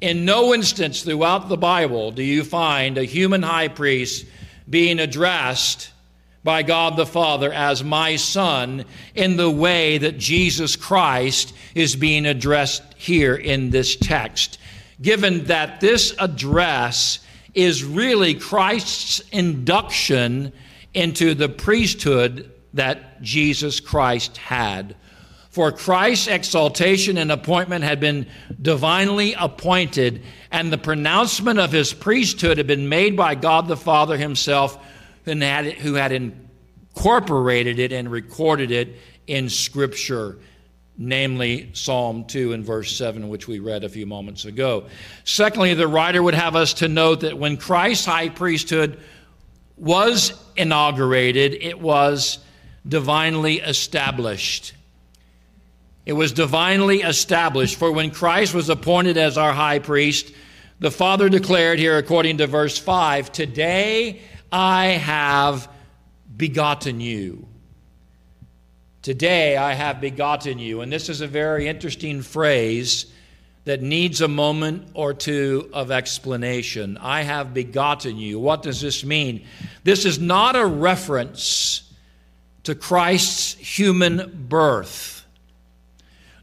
In 0.00 0.24
no 0.24 0.54
instance 0.54 1.02
throughout 1.02 1.48
the 1.48 1.56
Bible 1.56 2.12
do 2.12 2.22
you 2.22 2.44
find 2.44 2.96
a 2.96 3.02
human 3.02 3.42
high 3.42 3.68
priest 3.68 4.24
being 4.70 5.00
addressed 5.00 5.90
by 6.44 6.62
God 6.62 6.96
the 6.96 7.06
Father 7.06 7.50
as 7.52 7.82
my 7.82 8.16
son 8.16 8.84
in 9.14 9.36
the 9.36 9.50
way 9.50 9.98
that 9.98 10.18
Jesus 10.18 10.76
Christ 10.76 11.54
is 11.74 11.96
being 11.96 12.26
addressed 12.26 12.82
here 12.96 13.34
in 13.34 13.70
this 13.70 13.96
text. 13.96 14.58
Given 15.00 15.44
that 15.46 15.80
this 15.80 16.14
address 16.18 17.18
is 17.54 17.82
really 17.82 18.34
Christ's 18.34 19.20
induction 19.30 20.52
into 20.92 21.34
the 21.34 21.48
priesthood 21.48 22.52
that 22.74 23.22
Jesus 23.22 23.80
Christ 23.80 24.36
had. 24.36 24.94
For 25.50 25.70
Christ's 25.70 26.26
exaltation 26.26 27.16
and 27.16 27.30
appointment 27.30 27.84
had 27.84 28.00
been 28.00 28.26
divinely 28.60 29.34
appointed, 29.34 30.22
and 30.50 30.72
the 30.72 30.78
pronouncement 30.78 31.60
of 31.60 31.70
his 31.70 31.92
priesthood 31.92 32.58
had 32.58 32.66
been 32.66 32.88
made 32.88 33.16
by 33.16 33.36
God 33.36 33.68
the 33.68 33.76
Father 33.76 34.16
himself 34.16 34.76
who 35.24 35.38
had, 35.38 35.72
who 35.74 35.94
had 35.94 36.12
incorporated 36.12 37.78
it 37.78 37.92
and 37.92 38.10
recorded 38.10 38.70
it 38.70 38.96
in 39.26 39.48
Scripture, 39.48 40.38
namely 40.96 41.70
Psalm 41.72 42.24
2 42.24 42.52
and 42.52 42.64
verse 42.64 42.96
7, 42.96 43.28
which 43.28 43.48
we 43.48 43.58
read 43.58 43.84
a 43.84 43.88
few 43.88 44.06
moments 44.06 44.44
ago. 44.44 44.86
Secondly, 45.24 45.74
the 45.74 45.88
writer 45.88 46.22
would 46.22 46.34
have 46.34 46.56
us 46.56 46.74
to 46.74 46.88
note 46.88 47.20
that 47.20 47.38
when 47.38 47.56
Christ's 47.56 48.06
high 48.06 48.28
priesthood 48.28 48.98
was 49.76 50.32
inaugurated, 50.56 51.54
it 51.54 51.80
was 51.80 52.38
divinely 52.86 53.60
established. 53.60 54.74
It 56.06 56.12
was 56.12 56.32
divinely 56.32 57.00
established. 57.00 57.78
For 57.78 57.90
when 57.90 58.10
Christ 58.10 58.54
was 58.54 58.68
appointed 58.68 59.16
as 59.16 59.38
our 59.38 59.52
high 59.52 59.78
priest, 59.78 60.32
the 60.78 60.90
Father 60.90 61.28
declared 61.28 61.78
here, 61.78 61.96
according 61.96 62.38
to 62.38 62.46
verse 62.46 62.76
5, 62.76 63.32
Today 63.32 64.20
I 64.54 64.86
have 64.86 65.68
begotten 66.36 67.00
you. 67.00 67.48
Today 69.02 69.56
I 69.56 69.74
have 69.74 70.00
begotten 70.00 70.60
you. 70.60 70.80
And 70.80 70.92
this 70.92 71.08
is 71.08 71.20
a 71.20 71.26
very 71.26 71.66
interesting 71.66 72.22
phrase 72.22 73.06
that 73.64 73.82
needs 73.82 74.20
a 74.20 74.28
moment 74.28 74.90
or 74.94 75.12
two 75.12 75.68
of 75.72 75.90
explanation. 75.90 76.96
I 76.98 77.22
have 77.22 77.52
begotten 77.52 78.16
you. 78.16 78.38
What 78.38 78.62
does 78.62 78.80
this 78.80 79.04
mean? 79.04 79.44
This 79.82 80.04
is 80.04 80.20
not 80.20 80.54
a 80.54 80.64
reference 80.64 81.92
to 82.62 82.76
Christ's 82.76 83.54
human 83.54 84.46
birth, 84.48 85.26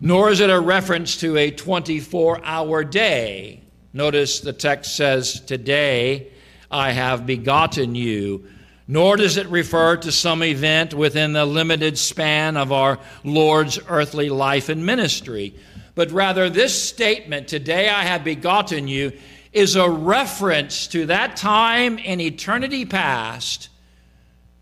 nor 0.01 0.29
is 0.31 0.41
it 0.41 0.49
a 0.49 0.59
reference 0.59 1.15
to 1.21 1.37
a 1.37 1.49
24 1.49 2.43
hour 2.43 2.83
day. 2.83 3.63
Notice 3.93 4.41
the 4.41 4.51
text 4.51 4.97
says, 4.97 5.39
Today 5.39 6.31
I 6.71 6.91
have 6.91 7.25
begotten 7.25 7.95
you. 7.95 8.47
Nor 8.87 9.17
does 9.17 9.37
it 9.37 9.47
refer 9.47 9.97
to 9.97 10.11
some 10.11 10.43
event 10.43 10.93
within 10.93 11.33
the 11.33 11.45
limited 11.45 11.97
span 11.97 12.57
of 12.57 12.71
our 12.71 12.99
Lord's 13.23 13.79
earthly 13.87 14.29
life 14.29 14.69
and 14.69 14.85
ministry 14.85 15.53
but 15.95 16.11
rather 16.11 16.49
this 16.49 16.81
statement, 16.81 17.47
Today 17.47 17.89
I 17.89 18.03
have 18.03 18.23
begotten 18.23 18.87
you, 18.87 19.11
is 19.51 19.75
a 19.75 19.89
reference 19.89 20.87
to 20.87 21.07
that 21.07 21.35
time 21.35 21.97
in 21.97 22.21
eternity 22.21 22.85
past, 22.85 23.69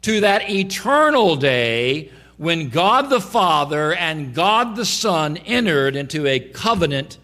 to 0.01 0.21
that 0.21 0.49
eternal 0.49 1.35
day 1.35 2.11
when 2.37 2.69
God 2.69 3.09
the 3.09 3.21
Father 3.21 3.93
and 3.93 4.33
God 4.33 4.75
the 4.75 4.85
Son 4.85 5.37
entered 5.37 5.95
into 5.95 6.25
a 6.25 6.39
covenant 6.39 7.17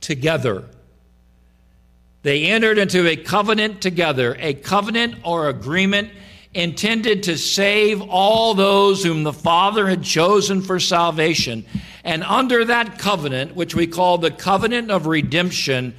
together. 0.00 0.68
They 2.26 2.46
entered 2.46 2.78
into 2.78 3.06
a 3.06 3.14
covenant 3.14 3.80
together, 3.80 4.36
a 4.40 4.52
covenant 4.52 5.14
or 5.22 5.48
agreement 5.48 6.10
intended 6.54 7.22
to 7.22 7.38
save 7.38 8.02
all 8.02 8.52
those 8.52 9.04
whom 9.04 9.22
the 9.22 9.32
Father 9.32 9.86
had 9.86 10.02
chosen 10.02 10.60
for 10.60 10.80
salvation. 10.80 11.64
And 12.02 12.24
under 12.24 12.64
that 12.64 12.98
covenant, 12.98 13.54
which 13.54 13.76
we 13.76 13.86
call 13.86 14.18
the 14.18 14.32
covenant 14.32 14.90
of 14.90 15.06
redemption, 15.06 15.94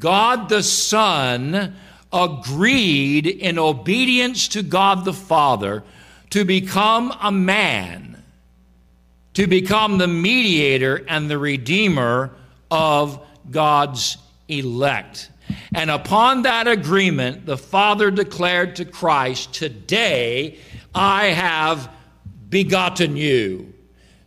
God 0.00 0.48
the 0.48 0.64
Son 0.64 1.76
agreed 2.12 3.28
in 3.28 3.56
obedience 3.56 4.48
to 4.48 4.64
God 4.64 5.04
the 5.04 5.12
Father 5.12 5.84
to 6.30 6.44
become 6.44 7.16
a 7.22 7.30
man, 7.30 8.20
to 9.34 9.46
become 9.46 9.98
the 9.98 10.08
mediator 10.08 11.04
and 11.06 11.30
the 11.30 11.38
redeemer 11.38 12.32
of 12.68 13.24
God's 13.48 14.16
elect. 14.48 15.28
And 15.74 15.90
upon 15.90 16.42
that 16.42 16.68
agreement, 16.68 17.46
the 17.46 17.56
Father 17.56 18.10
declared 18.10 18.76
to 18.76 18.84
Christ, 18.84 19.54
Today 19.54 20.58
I 20.94 21.26
have 21.26 21.90
begotten 22.48 23.16
you. 23.16 23.72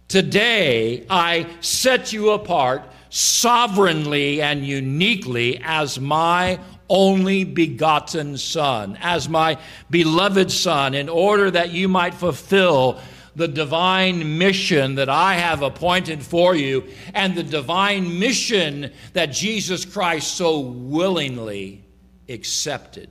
Today 0.07 1.05
I 1.09 1.47
set 1.61 2.13
you 2.13 2.31
apart 2.31 2.83
sovereignly 3.09 4.41
and 4.41 4.65
uniquely 4.65 5.59
as 5.63 5.99
my 5.99 6.59
only 6.89 7.43
begotten 7.43 8.37
Son, 8.37 8.97
as 9.01 9.27
my 9.27 9.57
beloved 9.89 10.51
Son, 10.51 10.93
in 10.93 11.09
order 11.09 11.49
that 11.49 11.71
you 11.71 11.87
might 11.87 12.13
fulfill 12.13 12.99
the 13.35 13.47
divine 13.47 14.37
mission 14.37 14.95
that 14.95 15.09
I 15.09 15.35
have 15.35 15.61
appointed 15.61 16.23
for 16.23 16.55
you 16.55 16.85
and 17.13 17.35
the 17.35 17.43
divine 17.43 18.19
mission 18.19 18.91
that 19.13 19.27
Jesus 19.27 19.83
Christ 19.83 20.35
so 20.35 20.59
willingly 20.59 21.83
accepted. 22.29 23.09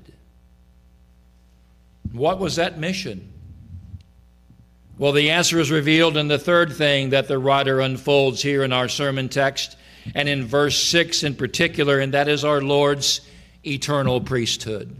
What 2.12 2.38
was 2.38 2.56
that 2.56 2.78
mission? 2.78 3.32
Well, 4.96 5.12
the 5.12 5.30
answer 5.30 5.58
is 5.58 5.70
revealed 5.70 6.16
in 6.16 6.28
the 6.28 6.38
third 6.38 6.72
thing 6.72 7.10
that 7.10 7.26
the 7.26 7.38
writer 7.38 7.80
unfolds 7.80 8.40
here 8.40 8.62
in 8.62 8.72
our 8.72 8.88
sermon 8.88 9.28
text 9.28 9.76
and 10.14 10.28
in 10.28 10.46
verse 10.46 10.80
6 10.80 11.24
in 11.24 11.34
particular, 11.34 11.98
and 11.98 12.14
that 12.14 12.28
is 12.28 12.44
our 12.44 12.60
Lord's 12.60 13.20
eternal 13.66 14.20
priesthood. 14.20 14.94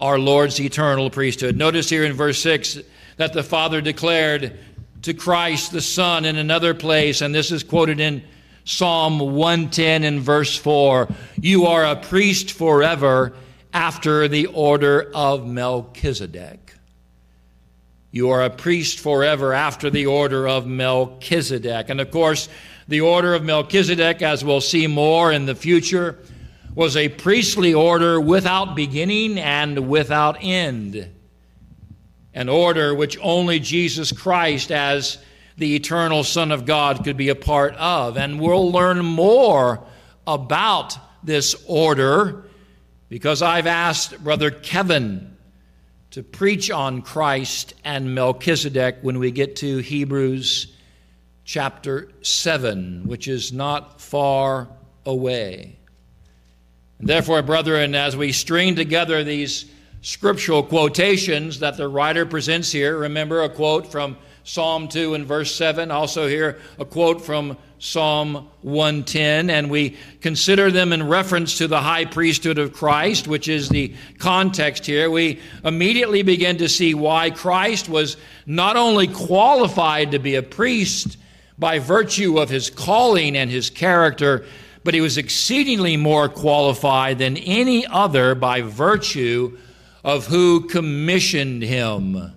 Our 0.00 0.18
Lord's 0.18 0.60
eternal 0.60 1.10
priesthood. 1.10 1.56
Notice 1.56 1.88
here 1.88 2.04
in 2.04 2.14
verse 2.14 2.42
6 2.42 2.80
that 3.22 3.32
the 3.32 3.42
Father 3.44 3.80
declared 3.80 4.58
to 5.02 5.14
Christ 5.14 5.70
the 5.70 5.80
Son 5.80 6.24
in 6.24 6.36
another 6.36 6.74
place, 6.74 7.20
and 7.20 7.32
this 7.32 7.52
is 7.52 7.62
quoted 7.62 8.00
in 8.00 8.20
Psalm 8.64 9.20
110 9.20 10.02
in 10.02 10.18
verse 10.18 10.56
4 10.56 11.06
You 11.40 11.66
are 11.66 11.84
a 11.84 11.94
priest 11.94 12.50
forever 12.50 13.32
after 13.72 14.26
the 14.26 14.46
order 14.46 15.08
of 15.14 15.46
Melchizedek. 15.46 16.74
You 18.10 18.30
are 18.30 18.42
a 18.42 18.50
priest 18.50 18.98
forever 18.98 19.52
after 19.52 19.88
the 19.88 20.06
order 20.06 20.48
of 20.48 20.66
Melchizedek. 20.66 21.90
And 21.90 22.00
of 22.00 22.10
course, 22.10 22.48
the 22.88 23.02
order 23.02 23.34
of 23.34 23.44
Melchizedek, 23.44 24.20
as 24.20 24.44
we'll 24.44 24.60
see 24.60 24.88
more 24.88 25.30
in 25.30 25.46
the 25.46 25.54
future, 25.54 26.18
was 26.74 26.96
a 26.96 27.08
priestly 27.08 27.72
order 27.72 28.20
without 28.20 28.74
beginning 28.74 29.38
and 29.38 29.88
without 29.88 30.38
end 30.40 31.08
an 32.34 32.48
order 32.48 32.94
which 32.94 33.18
only 33.20 33.60
Jesus 33.60 34.12
Christ, 34.12 34.70
as 34.70 35.18
the 35.56 35.76
eternal 35.76 36.24
Son 36.24 36.50
of 36.50 36.64
God, 36.64 37.04
could 37.04 37.16
be 37.16 37.28
a 37.28 37.34
part 37.34 37.74
of. 37.74 38.16
And 38.16 38.40
we'll 38.40 38.70
learn 38.72 39.04
more 39.04 39.84
about 40.26 40.96
this 41.22 41.54
order 41.66 42.44
because 43.08 43.42
I've 43.42 43.66
asked 43.66 44.22
Brother 44.22 44.50
Kevin 44.50 45.36
to 46.12 46.22
preach 46.22 46.70
on 46.70 47.02
Christ 47.02 47.74
and 47.84 48.14
Melchizedek 48.14 48.98
when 49.02 49.18
we 49.18 49.30
get 49.30 49.56
to 49.56 49.78
Hebrews 49.78 50.74
chapter 51.44 52.10
7, 52.22 53.06
which 53.06 53.28
is 53.28 53.52
not 53.52 54.00
far 54.00 54.68
away. 55.04 55.78
And 56.98 57.08
therefore, 57.08 57.42
brethren, 57.42 57.94
as 57.94 58.16
we 58.16 58.32
string 58.32 58.76
together 58.76 59.24
these 59.24 59.64
scriptural 60.02 60.64
quotations 60.64 61.60
that 61.60 61.76
the 61.76 61.88
writer 61.88 62.26
presents 62.26 62.70
here. 62.72 62.98
Remember 62.98 63.42
a 63.42 63.48
quote 63.48 63.90
from 63.90 64.16
Psalm 64.44 64.88
2 64.88 65.14
and 65.14 65.24
verse 65.24 65.54
7, 65.54 65.92
also 65.92 66.26
here 66.26 66.58
a 66.78 66.84
quote 66.84 67.22
from 67.22 67.56
Psalm 67.78 68.48
110, 68.62 69.48
and 69.48 69.70
we 69.70 69.96
consider 70.20 70.72
them 70.72 70.92
in 70.92 71.08
reference 71.08 71.58
to 71.58 71.68
the 71.68 71.80
high 71.80 72.04
priesthood 72.04 72.58
of 72.58 72.72
Christ, 72.72 73.28
which 73.28 73.48
is 73.48 73.68
the 73.68 73.94
context 74.18 74.86
here. 74.86 75.08
We 75.08 75.40
immediately 75.64 76.22
begin 76.22 76.58
to 76.58 76.68
see 76.68 76.94
why 76.94 77.30
Christ 77.30 77.88
was 77.88 78.16
not 78.44 78.76
only 78.76 79.06
qualified 79.06 80.10
to 80.10 80.18
be 80.18 80.34
a 80.34 80.42
priest 80.42 81.16
by 81.58 81.78
virtue 81.78 82.40
of 82.40 82.50
his 82.50 82.70
calling 82.70 83.36
and 83.36 83.48
his 83.48 83.70
character, 83.70 84.44
but 84.82 84.94
he 84.94 85.00
was 85.00 85.18
exceedingly 85.18 85.96
more 85.96 86.28
qualified 86.28 87.18
than 87.18 87.36
any 87.36 87.86
other 87.86 88.34
by 88.34 88.62
virtue 88.62 89.56
of 90.04 90.26
who 90.26 90.66
commissioned 90.66 91.62
him. 91.62 92.32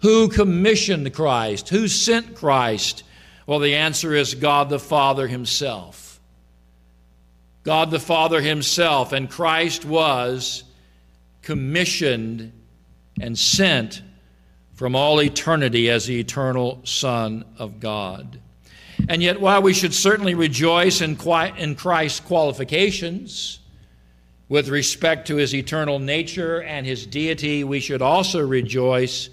Who 0.00 0.28
commissioned 0.28 1.12
Christ? 1.14 1.70
Who 1.70 1.88
sent 1.88 2.34
Christ? 2.34 3.02
Well, 3.46 3.60
the 3.60 3.76
answer 3.76 4.14
is 4.14 4.34
God 4.34 4.68
the 4.68 4.78
Father 4.78 5.26
Himself. 5.26 6.20
God 7.62 7.90
the 7.90 7.98
Father 7.98 8.40
Himself. 8.40 9.12
And 9.12 9.30
Christ 9.30 9.84
was 9.84 10.64
commissioned 11.42 12.52
and 13.20 13.38
sent 13.38 14.02
from 14.74 14.94
all 14.94 15.22
eternity 15.22 15.88
as 15.88 16.06
the 16.06 16.20
eternal 16.20 16.80
Son 16.84 17.44
of 17.58 17.80
God. 17.80 18.40
And 19.08 19.22
yet, 19.22 19.40
while 19.40 19.62
we 19.62 19.72
should 19.72 19.94
certainly 19.94 20.34
rejoice 20.34 21.00
in 21.00 21.16
Christ's 21.16 22.20
qualifications, 22.20 23.60
with 24.48 24.68
respect 24.68 25.26
to 25.28 25.36
his 25.36 25.54
eternal 25.54 25.98
nature 25.98 26.62
and 26.62 26.86
his 26.86 27.06
deity, 27.06 27.64
we 27.64 27.80
should 27.80 28.02
also 28.02 28.40
rejoice 28.40 29.28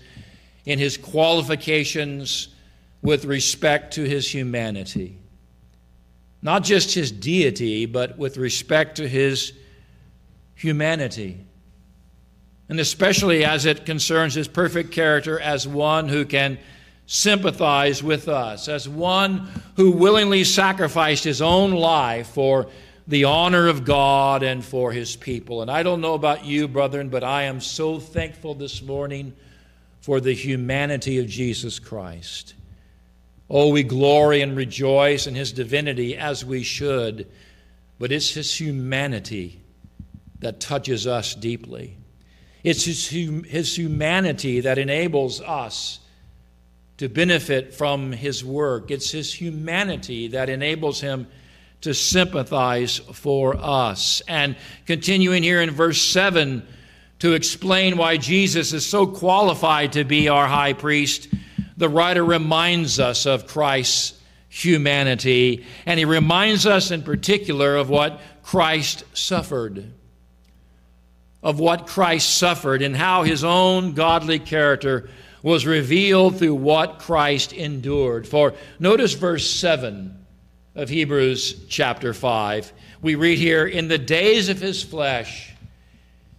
in 0.66 0.80
his 0.80 0.98
qualifications 0.98 2.48
with 3.02 3.26
respect 3.26 3.94
to 3.94 4.04
his 4.04 4.34
humanity. 4.34 5.18
Not 6.42 6.64
just 6.64 6.94
his 6.94 7.12
deity, 7.12 7.86
but 7.86 8.18
with 8.18 8.38
respect 8.38 8.98
to 8.98 9.08
his 9.08 9.54
humanity. 10.56 11.38
And 12.70 12.80
especially 12.80 13.46
as 13.46 13.66
it 13.66 13.86
concerns 13.86 14.34
his 14.34 14.48
perfect 14.48 14.92
character 14.92 15.40
as 15.40 15.68
one 15.68 16.10
who 16.10 16.26
can 16.26 16.58
sympathize 17.06 18.02
with 18.02 18.28
us, 18.30 18.68
as 18.68 18.88
one 18.88 19.48
who 19.76 19.92
willingly 19.92 20.44
sacrificed 20.44 21.24
his 21.24 21.42
own 21.42 21.72
life 21.72 22.28
for 22.28 22.68
the 23.08 23.26
honor 23.26 23.68
of 23.68 23.84
God 23.84 24.44
and 24.44 24.64
for 24.64 24.92
his 24.92 25.16
people. 25.16 25.62
And 25.62 25.70
I 25.70 25.84
don't 25.84 26.02
know 26.02 26.14
about 26.14 26.46
you, 26.46 26.68
brethren, 26.68 27.10
but 27.10 27.24
I 27.24 27.44
am 27.44 27.60
so 27.60 28.00
thankful 28.00 28.56
this 28.56 28.82
morning 28.82 29.34
for 30.00 30.20
the 30.20 30.34
humanity 30.34 31.20
of 31.20 31.28
Jesus 31.28 31.80
Christ. 31.80 32.54
Oh, 33.50 33.70
we 33.70 33.84
glory 33.84 34.42
and 34.42 34.56
rejoice 34.56 35.28
in 35.28 35.36
his 35.36 35.52
divinity 35.52 36.18
as 36.18 36.46
we 36.46 36.64
should, 36.64 37.28
but 38.00 38.12
it's 38.12 38.34
his 38.34 38.60
humanity 38.60 39.62
that 40.40 40.60
touches 40.60 41.06
us 41.06 41.36
deeply. 41.36 41.98
It's 42.64 42.86
his, 42.86 43.10
his 43.10 43.78
humanity 43.78 44.62
that 44.62 44.78
enables 44.78 45.42
us 45.42 46.00
to 46.98 47.10
benefit 47.10 47.74
from 47.74 48.14
his 48.14 48.46
work. 48.46 48.92
It's 48.92 49.12
his 49.12 49.34
humanity 49.34 50.30
that 50.30 50.50
enables 50.50 51.02
him 51.02 51.28
to 51.84 51.94
sympathize 51.94 52.98
for 52.98 53.56
us. 53.58 54.22
And 54.28 54.56
continuing 54.86 55.44
here 55.44 55.62
in 55.62 55.70
verse 55.72 56.02
7 56.02 56.66
to 57.20 57.34
explain 57.34 57.98
why 57.98 58.18
Jesus 58.18 58.74
is 58.74 58.86
so 58.86 59.06
qualified 59.06 59.94
to 59.94 60.04
be 60.04 60.30
our 60.30 60.48
high 60.48 60.74
priest, 60.74 61.28
the 61.78 61.90
writer 61.90 62.24
reminds 62.24 63.00
us 63.00 63.26
of 63.26 63.48
Christ's 63.48 64.20
humanity, 64.48 65.66
and 65.86 65.98
he 65.98 66.06
reminds 66.06 66.66
us 66.66 66.92
in 66.92 67.04
particular 67.04 67.76
of 67.76 67.90
what 67.90 68.22
Christ 68.44 69.04
suffered. 69.14 69.92
Of 71.42 71.60
what 71.60 71.88
Christ 71.88 72.38
suffered 72.38 72.82
and 72.82 72.96
how 72.96 73.24
his 73.24 73.44
own 73.44 73.94
godly 73.94 74.40
character 74.40 75.10
was 75.42 75.66
revealed 75.66 76.38
through 76.38 76.56
what 76.56 77.00
Christ 77.00 77.52
endured. 77.52 78.26
For 78.26 78.54
notice 78.80 79.14
verse 79.14 79.50
7 79.50 80.23
of 80.76 80.90
Hebrews 80.90 81.66
chapter 81.68 82.14
5. 82.14 82.74
We 83.02 83.16
read 83.16 83.38
here, 83.38 83.66
In 83.66 83.88
the 83.88 83.98
days 83.98 84.50
of 84.50 84.60
his 84.60 84.82
flesh, 84.82 85.54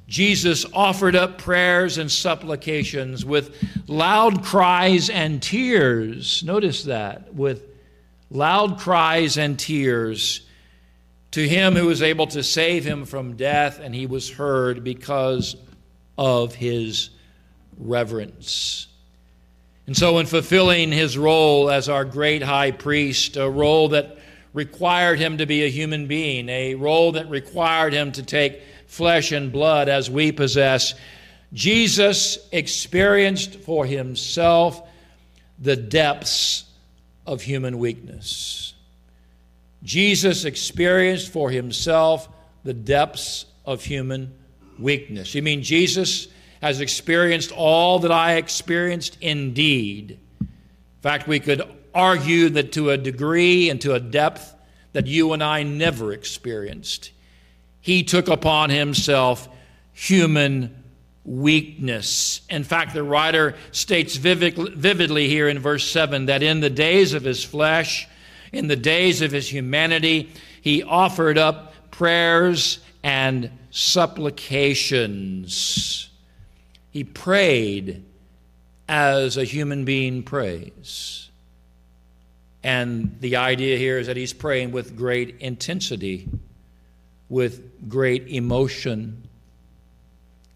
Jesus 0.08 0.66
offered 0.72 1.14
up 1.14 1.38
prayers 1.38 1.98
and 1.98 2.10
supplications 2.10 3.24
with 3.24 3.56
loud 3.86 4.44
cries 4.44 5.08
and 5.08 5.42
tears. 5.42 6.42
Notice 6.42 6.84
that, 6.84 7.32
with 7.32 7.64
loud 8.30 8.78
cries 8.78 9.38
and 9.38 9.58
tears 9.58 10.46
to 11.30 11.48
him 11.48 11.74
who 11.74 11.86
was 11.86 12.02
able 12.02 12.26
to 12.28 12.42
save 12.42 12.84
him 12.84 13.04
from 13.06 13.36
death, 13.36 13.78
and 13.80 13.94
he 13.94 14.06
was 14.06 14.30
heard 14.30 14.84
because 14.84 15.56
of 16.18 16.54
his 16.54 17.10
reverence. 17.78 18.88
And 19.86 19.96
so, 19.96 20.18
in 20.18 20.26
fulfilling 20.26 20.92
his 20.92 21.16
role 21.18 21.70
as 21.70 21.88
our 21.88 22.04
great 22.04 22.42
high 22.42 22.70
priest, 22.70 23.36
a 23.36 23.48
role 23.48 23.90
that 23.90 24.18
required 24.54 25.18
him 25.18 25.36
to 25.38 25.46
be 25.46 25.64
a 25.64 25.70
human 25.70 26.06
being, 26.06 26.48
a 26.48 26.74
role 26.76 27.12
that 27.12 27.28
required 27.28 27.92
him 27.92 28.12
to 28.12 28.22
take 28.22 28.62
flesh 28.86 29.32
and 29.32 29.52
blood 29.52 29.88
as 29.88 30.08
we 30.08 30.32
possess, 30.32 30.94
Jesus 31.52 32.38
experienced 32.52 33.56
for 33.56 33.84
himself 33.84 34.88
the 35.58 35.76
depths 35.76 36.64
of 37.26 37.42
human 37.42 37.78
weakness. 37.78 38.74
Jesus 39.82 40.44
experienced 40.44 41.30
for 41.32 41.50
himself 41.50 42.28
the 42.62 42.72
depths 42.72 43.46
of 43.64 43.84
human 43.84 44.32
weakness. 44.78 45.34
You 45.34 45.42
mean 45.42 45.62
Jesus 45.62 46.28
has 46.62 46.80
experienced 46.80 47.52
all 47.52 47.98
that 48.00 48.12
I 48.12 48.36
experienced 48.36 49.18
indeed? 49.20 50.18
In 50.40 50.48
fact, 51.02 51.28
we 51.28 51.40
could 51.40 51.62
argue 51.94 52.50
that 52.50 52.72
to 52.72 52.90
a 52.90 52.98
degree 52.98 53.70
and 53.70 53.80
to 53.82 53.94
a 53.94 54.00
depth 54.00 54.54
that 54.92 55.06
you 55.06 55.32
and 55.32 55.42
I 55.42 55.62
never 55.62 56.12
experienced. 56.12 57.12
He 57.80 58.02
took 58.02 58.28
upon 58.28 58.70
himself 58.70 59.48
human 59.92 60.82
weakness. 61.24 62.42
In 62.50 62.64
fact, 62.64 62.94
the 62.94 63.02
writer 63.02 63.54
states 63.72 64.16
vividly 64.16 65.28
here 65.28 65.48
in 65.48 65.58
verse 65.58 65.90
7 65.90 66.26
that 66.26 66.42
in 66.42 66.60
the 66.60 66.70
days 66.70 67.14
of 67.14 67.22
his 67.22 67.44
flesh, 67.44 68.06
in 68.52 68.68
the 68.68 68.76
days 68.76 69.22
of 69.22 69.32
his 69.32 69.50
humanity, 69.50 70.30
he 70.60 70.82
offered 70.82 71.38
up 71.38 71.72
prayers 71.90 72.80
and 73.02 73.50
supplications. 73.70 76.10
He 76.90 77.04
prayed 77.04 78.04
as 78.88 79.36
a 79.36 79.44
human 79.44 79.84
being 79.84 80.22
prays. 80.22 81.23
And 82.64 83.18
the 83.20 83.36
idea 83.36 83.76
here 83.76 83.98
is 83.98 84.06
that 84.06 84.16
he's 84.16 84.32
praying 84.32 84.72
with 84.72 84.96
great 84.96 85.36
intensity, 85.40 86.26
with 87.28 87.88
great 87.90 88.26
emotion, 88.28 89.28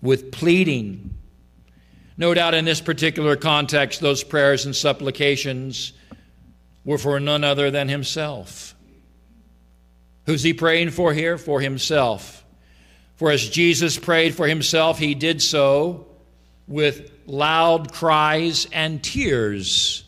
with 0.01 0.33
pleading. 0.33 1.14
No 2.16 2.33
doubt 2.33 2.55
in 2.55 2.64
this 2.64 2.81
particular 2.81 3.37
context, 3.37 4.01
those 4.01 4.25
prayers 4.25 4.64
and 4.64 4.75
supplications 4.75 5.92
were 6.83 6.97
for 6.97 7.21
none 7.21 7.44
other 7.44 7.71
than 7.71 7.90
himself. 7.90 8.75
Who's 10.25 10.42
he 10.42 10.55
praying 10.55 10.90
for 10.90 11.12
here? 11.12 11.37
For 11.37 11.61
himself. 11.61 12.42
For 13.16 13.31
as 13.31 13.47
Jesus 13.47 13.99
prayed 13.99 14.35
for 14.35 14.49
himself, 14.49 14.99
he 14.99 15.14
did 15.14 15.42
so 15.42 16.07
with 16.66 17.11
loud 17.27 17.92
cries 17.92 18.66
and 18.73 19.03
tears. 19.03 20.05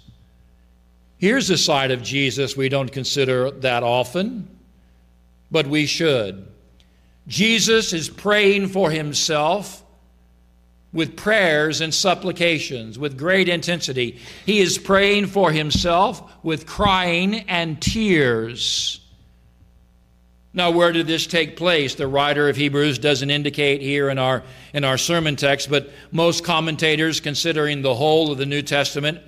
Here's 1.21 1.51
a 1.51 1.59
side 1.59 1.91
of 1.91 2.03
Jesus 2.03 2.57
we 2.57 2.71
don't 2.71 2.91
consider 2.91 3.51
that 3.51 3.83
often, 3.83 4.49
but 5.51 5.67
we 5.67 5.85
should. 5.85 6.49
Jesus 7.29 7.93
is 7.93 8.09
praying 8.09 8.69
for 8.69 8.91
himself 8.91 9.85
with 10.95 11.19
prayers 11.19 11.83
and 11.83 11.93
supplications 11.93 12.99
with 12.99 13.19
great 13.19 13.51
intensity. 13.51 14.19
He 14.47 14.61
is 14.61 14.79
praying 14.79 15.27
for 15.27 15.53
himself 15.53 16.43
with 16.43 16.65
crying 16.65 17.41
and 17.51 17.81
tears. 17.83 19.03
Now, 20.55 20.71
where 20.71 20.91
did 20.91 21.07
this 21.07 21.27
take 21.27 21.55
place? 21.55 21.97
The 21.97 22.09
writer 22.09 22.49
of 22.49 22.57
Hebrews 22.57 22.99
doesn't 22.99 23.31
indicate 23.31 23.83
here 23.83 24.09
in 24.09 24.19
our, 24.19 24.43
in 24.73 24.85
our 24.85 24.97
sermon 24.97 25.37
text, 25.37 25.69
but 25.69 25.91
most 26.13 26.45
commentators, 26.45 27.21
considering 27.21 27.83
the 27.83 27.95
whole 27.95 28.33
of 28.33 28.39
the 28.39 28.47
New 28.47 28.63
Testament, 28.63 29.21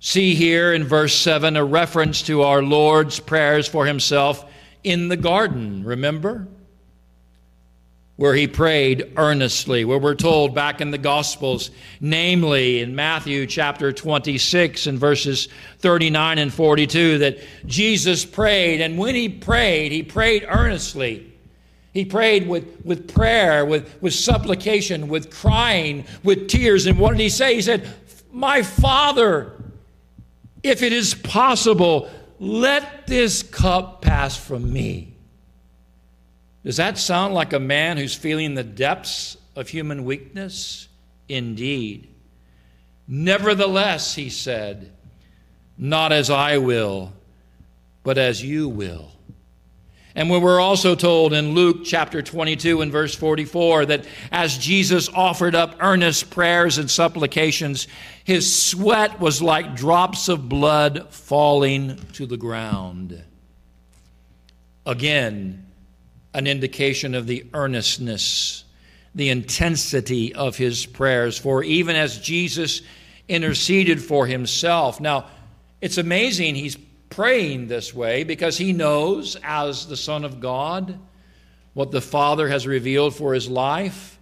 see 0.00 0.34
here 0.34 0.72
in 0.72 0.84
verse 0.84 1.14
7 1.14 1.56
a 1.56 1.64
reference 1.64 2.22
to 2.22 2.42
our 2.42 2.62
Lord's 2.62 3.20
prayers 3.20 3.66
for 3.66 3.86
himself 3.86 4.44
in 4.84 5.08
the 5.08 5.16
garden, 5.16 5.84
remember? 5.84 6.46
Where 8.16 8.34
he 8.34 8.46
prayed 8.46 9.12
earnestly, 9.16 9.84
where 9.84 9.98
we're 9.98 10.14
told 10.14 10.54
back 10.54 10.80
in 10.80 10.90
the 10.90 10.98
Gospels, 10.98 11.70
namely 12.00 12.80
in 12.80 12.94
Matthew 12.94 13.46
chapter 13.46 13.92
26 13.92 14.86
and 14.86 14.98
verses 14.98 15.48
39 15.80 16.38
and 16.38 16.54
42, 16.54 17.18
that 17.18 17.38
Jesus 17.66 18.24
prayed, 18.24 18.80
and 18.80 18.96
when 18.96 19.14
he 19.14 19.28
prayed, 19.28 19.92
he 19.92 20.02
prayed 20.02 20.46
earnestly. 20.48 21.32
He 21.96 22.04
prayed 22.04 22.46
with, 22.46 22.84
with 22.84 23.12
prayer, 23.12 23.64
with, 23.64 24.00
with 24.02 24.12
supplication, 24.12 25.08
with 25.08 25.30
crying, 25.30 26.04
with 26.22 26.46
tears. 26.46 26.84
And 26.84 26.98
what 26.98 27.12
did 27.12 27.20
he 27.20 27.30
say? 27.30 27.54
He 27.54 27.62
said, 27.62 27.88
My 28.30 28.62
Father, 28.62 29.55
if 30.68 30.82
it 30.82 30.92
is 30.92 31.14
possible, 31.14 32.10
let 32.38 33.06
this 33.06 33.42
cup 33.42 34.02
pass 34.02 34.36
from 34.36 34.72
me. 34.72 35.14
Does 36.64 36.76
that 36.78 36.98
sound 36.98 37.32
like 37.34 37.52
a 37.52 37.60
man 37.60 37.96
who's 37.96 38.14
feeling 38.14 38.54
the 38.54 38.64
depths 38.64 39.36
of 39.54 39.68
human 39.68 40.04
weakness? 40.04 40.88
Indeed. 41.28 42.08
Nevertheless, 43.08 44.14
he 44.14 44.30
said, 44.30 44.92
not 45.78 46.12
as 46.12 46.30
I 46.30 46.58
will, 46.58 47.12
but 48.02 48.18
as 48.18 48.42
you 48.42 48.68
will. 48.68 49.12
And 50.16 50.30
we 50.30 50.38
were 50.38 50.58
also 50.58 50.94
told 50.94 51.34
in 51.34 51.52
Luke 51.52 51.84
chapter 51.84 52.22
22 52.22 52.80
and 52.80 52.90
verse 52.90 53.14
44 53.14 53.84
that 53.86 54.06
as 54.32 54.56
Jesus 54.56 55.10
offered 55.10 55.54
up 55.54 55.76
earnest 55.78 56.30
prayers 56.30 56.78
and 56.78 56.90
supplications, 56.90 57.86
his 58.24 58.64
sweat 58.64 59.20
was 59.20 59.42
like 59.42 59.76
drops 59.76 60.30
of 60.30 60.48
blood 60.48 61.08
falling 61.10 61.96
to 62.14 62.24
the 62.24 62.38
ground. 62.38 63.22
Again, 64.86 65.66
an 66.32 66.46
indication 66.46 67.14
of 67.14 67.26
the 67.26 67.44
earnestness, 67.52 68.64
the 69.14 69.28
intensity 69.28 70.34
of 70.34 70.56
his 70.56 70.86
prayers. 70.86 71.36
For 71.36 71.62
even 71.62 71.94
as 71.94 72.18
Jesus 72.18 72.80
interceded 73.28 74.02
for 74.02 74.26
himself, 74.26 74.98
now 74.98 75.26
it's 75.82 75.98
amazing 75.98 76.54
he's 76.54 76.78
praying 77.10 77.68
this 77.68 77.94
way 77.94 78.24
because 78.24 78.58
he 78.58 78.72
knows, 78.72 79.36
as 79.42 79.86
the 79.86 79.96
Son 79.96 80.24
of 80.24 80.40
God, 80.40 80.98
what 81.74 81.90
the 81.90 82.00
Father 82.00 82.48
has 82.48 82.66
revealed 82.66 83.14
for 83.14 83.34
his 83.34 83.48
life. 83.48 84.18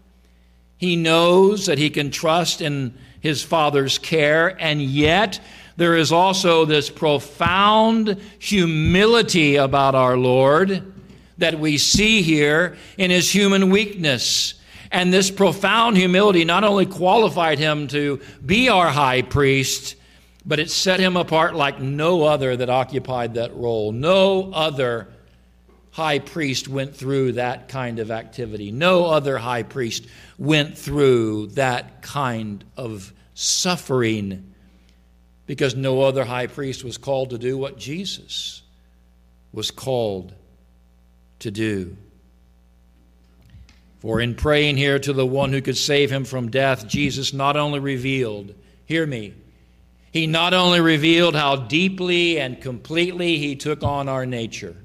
He 0.77 0.97
knows 0.97 1.67
that 1.67 1.79
he 1.79 1.91
can 1.91 2.11
trust 2.11 2.61
in 2.61 2.95
his 3.21 3.43
Father's 3.43 3.97
care, 3.99 4.61
and 4.61 4.83
yet 4.83 5.41
there 5.77 5.97
is 5.97 6.13
also 6.13 6.65
this 6.65 6.91
profound 6.91 8.21
humility 8.39 9.57
about 9.57 9.95
our 9.95 10.17
Lord 10.17 10.93
that 11.39 11.59
we 11.59 11.79
see 11.79 12.23
here 12.23 12.77
in 12.99 13.11
his 13.11 13.31
human 13.31 13.71
weakness. 13.71 14.55
And 14.91 15.13
this 15.13 15.31
profound 15.31 15.97
humility 15.97 16.45
not 16.45 16.63
only 16.63 16.87
qualified 16.87 17.59
him 17.59 17.89
to 17.89 18.21
be 18.45 18.69
our 18.69 18.89
high 18.89 19.23
priest, 19.23 19.97
but 20.47 20.59
it 20.59 20.71
set 20.71 21.01
him 21.01 21.17
apart 21.17 21.55
like 21.55 21.81
no 21.81 22.25
other 22.25 22.57
that 22.57 22.69
occupied 22.69 23.35
that 23.35 23.55
role. 23.55 23.93
No 23.93 24.53
other 24.53 25.09
high 25.91 26.19
priest 26.19 26.69
went 26.69 26.95
through 26.95 27.33
that 27.33 27.69
kind 27.69 27.99
of 27.99 28.11
activity. 28.11 28.71
No 28.71 29.07
other 29.07 29.39
high 29.39 29.63
priest 29.63 30.07
went 30.39 30.77
through 30.77 31.47
that 31.49 32.03
kind 32.03 32.65
of 32.77 33.13
suffering 33.35 34.55
because 35.47 35.75
no 35.75 36.03
other 36.03 36.25
high 36.25 36.47
priest 36.47 36.85
was 36.85 36.99
called 36.99 37.31
to 37.31 37.39
do 37.39 37.57
what 37.57 37.79
Jesus 37.79 38.63
was 39.53 39.71
called 39.71 40.35
to 41.39 41.51
do. 41.51 41.97
For 44.01 44.21
in 44.21 44.35
praying 44.35 44.77
here 44.77 44.99
to 44.99 45.13
the 45.13 45.25
one 45.25 45.53
who 45.53 45.63
could 45.63 45.77
save 45.77 46.11
him 46.11 46.25
from 46.25 46.51
death, 46.51 46.87
Jesus 46.87 47.33
not 47.33 47.57
only 47.57 47.79
revealed, 47.79 48.55
hear 48.85 49.07
me, 49.07 49.33
he 50.15 50.29
not 50.29 50.55
only 50.55 50.81
revealed 50.81 51.35
how 51.35 51.57
deeply 51.57 52.39
and 52.39 52.61
completely 52.61 53.37
he 53.37 53.57
took 53.57 53.83
on 53.83 54.09
our 54.09 54.25
nature. 54.25 54.77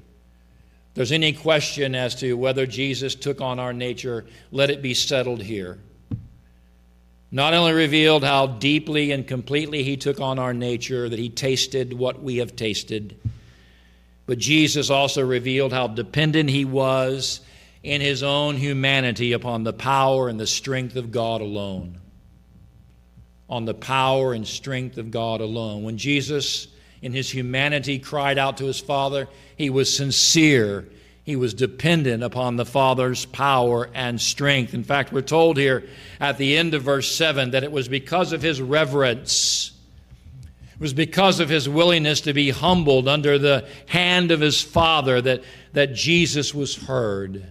There's 0.94 1.12
any 1.12 1.32
question 1.32 1.94
as 1.94 2.16
to 2.16 2.34
whether 2.34 2.66
Jesus 2.66 3.14
took 3.14 3.40
on 3.40 3.60
our 3.60 3.72
nature, 3.72 4.26
let 4.50 4.70
it 4.70 4.82
be 4.82 4.92
settled 4.92 5.40
here. 5.40 5.78
Not 7.30 7.54
only 7.54 7.72
revealed 7.72 8.24
how 8.24 8.48
deeply 8.48 9.12
and 9.12 9.24
completely 9.24 9.84
he 9.84 9.96
took 9.96 10.20
on 10.20 10.40
our 10.40 10.52
nature, 10.52 11.08
that 11.08 11.18
he 11.20 11.28
tasted 11.28 11.92
what 11.92 12.20
we 12.20 12.38
have 12.38 12.56
tasted, 12.56 13.16
but 14.26 14.36
Jesus 14.36 14.90
also 14.90 15.24
revealed 15.24 15.72
how 15.72 15.86
dependent 15.86 16.50
he 16.50 16.64
was 16.64 17.38
in 17.84 18.00
his 18.00 18.24
own 18.24 18.56
humanity 18.56 19.30
upon 19.30 19.62
the 19.62 19.72
power 19.72 20.28
and 20.28 20.40
the 20.40 20.46
strength 20.48 20.96
of 20.96 21.12
God 21.12 21.40
alone. 21.40 21.99
On 23.50 23.66
the 23.66 23.74
power 23.74 24.32
and 24.32 24.46
strength 24.46 24.96
of 24.96 25.10
God 25.10 25.42
alone. 25.42 25.82
When 25.82 25.98
Jesus, 25.98 26.68
in 27.02 27.12
his 27.12 27.28
humanity, 27.28 27.98
cried 27.98 28.38
out 28.38 28.56
to 28.58 28.64
his 28.64 28.80
Father, 28.80 29.28
he 29.56 29.68
was 29.68 29.94
sincere. 29.94 30.88
He 31.24 31.36
was 31.36 31.52
dependent 31.52 32.22
upon 32.22 32.56
the 32.56 32.64
Father's 32.64 33.26
power 33.26 33.90
and 33.92 34.18
strength. 34.18 34.72
In 34.72 34.84
fact, 34.84 35.12
we're 35.12 35.20
told 35.20 35.58
here 35.58 35.86
at 36.18 36.38
the 36.38 36.56
end 36.56 36.72
of 36.72 36.82
verse 36.82 37.14
7 37.14 37.50
that 37.50 37.64
it 37.64 37.72
was 37.72 37.88
because 37.88 38.32
of 38.32 38.40
his 38.40 38.62
reverence 38.62 39.72
it 40.80 40.84
was 40.84 40.94
because 40.94 41.40
of 41.40 41.50
his 41.50 41.68
willingness 41.68 42.22
to 42.22 42.32
be 42.32 42.48
humbled 42.48 43.06
under 43.06 43.38
the 43.38 43.68
hand 43.86 44.30
of 44.30 44.40
his 44.40 44.62
Father 44.62 45.20
that, 45.20 45.44
that 45.74 45.92
Jesus 45.92 46.54
was 46.54 46.74
heard. 46.74 47.46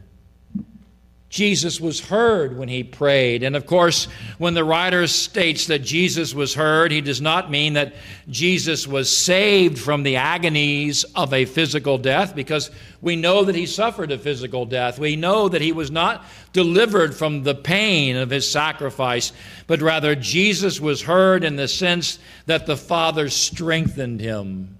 Jesus 1.30 1.80
was 1.80 2.00
heard 2.00 2.58
when 2.58 2.70
he 2.70 2.84
prayed. 2.84 3.44
And 3.44 3.56
of 3.56 3.68
course, 3.68 4.08
when 4.39 4.56
the 4.56 4.63
writer 4.63 5.06
states 5.06 5.68
that 5.68 5.80
Jesus 5.80 6.34
was 6.34 6.56
heard, 6.56 6.92
he 6.92 7.02
does 7.02 7.22
not 7.22 7.52
mean 7.52 7.74
that 7.74 7.94
Jesus 8.28 8.88
was 8.88 9.15
saved 9.15 9.78
from 9.78 10.02
the 10.02 10.15
agonies 10.15 11.04
of 11.15 11.32
a 11.32 11.46
physical 11.46 12.00
death, 12.00 12.34
because 12.36 12.72
we 13.00 13.15
know 13.15 13.44
that 13.44 13.54
he 13.54 13.68
suffered 13.68 14.12
a 14.12 14.18
physical 14.18 14.65
death. 14.65 14.98
We 14.98 15.15
know 15.15 15.50
that 15.50 15.62
he 15.62 15.72
was 15.72 15.92
not 15.92 16.26
delivered 16.52 17.15
from 17.15 17.44
the 17.44 17.54
pain 17.54 18.15
of 18.15 18.32
his 18.32 18.50
sacrifice, 18.50 19.32
but 19.68 19.84
rather 19.84 20.15
Jesus 20.15 20.82
was 20.82 21.04
heard 21.04 21.44
in 21.44 21.58
the 21.58 21.68
sense 21.68 22.18
that 22.48 22.65
the 22.65 22.76
Father 22.76 23.30
strengthened 23.30 24.20
him. 24.20 24.79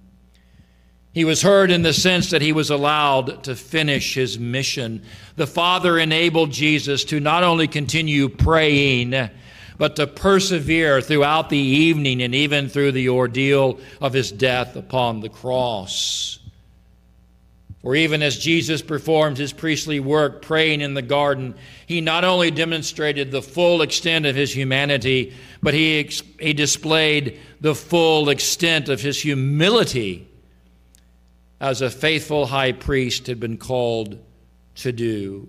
He 1.12 1.24
was 1.24 1.42
heard 1.42 1.72
in 1.72 1.82
the 1.82 1.92
sense 1.92 2.30
that 2.30 2.42
he 2.42 2.52
was 2.52 2.70
allowed 2.70 3.42
to 3.44 3.56
finish 3.56 4.14
his 4.14 4.38
mission. 4.38 5.02
The 5.34 5.46
Father 5.46 5.98
enabled 5.98 6.52
Jesus 6.52 7.04
to 7.06 7.18
not 7.18 7.42
only 7.42 7.66
continue 7.66 8.28
praying, 8.28 9.30
but 9.76 9.96
to 9.96 10.06
persevere 10.06 11.00
throughout 11.00 11.50
the 11.50 11.58
evening 11.58 12.22
and 12.22 12.32
even 12.34 12.68
through 12.68 12.92
the 12.92 13.08
ordeal 13.08 13.80
of 14.00 14.12
his 14.12 14.30
death 14.30 14.76
upon 14.76 15.20
the 15.20 15.28
cross. 15.28 16.38
For 17.82 17.96
even 17.96 18.22
as 18.22 18.38
Jesus 18.38 18.82
performed 18.82 19.38
his 19.38 19.54
priestly 19.54 19.98
work 19.98 20.42
praying 20.42 20.80
in 20.80 20.94
the 20.94 21.02
garden, 21.02 21.54
he 21.86 22.00
not 22.00 22.24
only 22.24 22.50
demonstrated 22.50 23.30
the 23.30 23.42
full 23.42 23.82
extent 23.82 24.26
of 24.26 24.36
his 24.36 24.54
humanity, 24.54 25.34
but 25.62 25.74
he, 25.74 26.08
he 26.38 26.52
displayed 26.52 27.40
the 27.60 27.74
full 27.74 28.28
extent 28.28 28.90
of 28.90 29.00
his 29.00 29.20
humility 29.20 30.29
as 31.60 31.82
a 31.82 31.90
faithful 31.90 32.46
high 32.46 32.72
priest 32.72 33.26
had 33.26 33.38
been 33.38 33.58
called 33.58 34.18
to 34.76 34.92
do. 34.92 35.48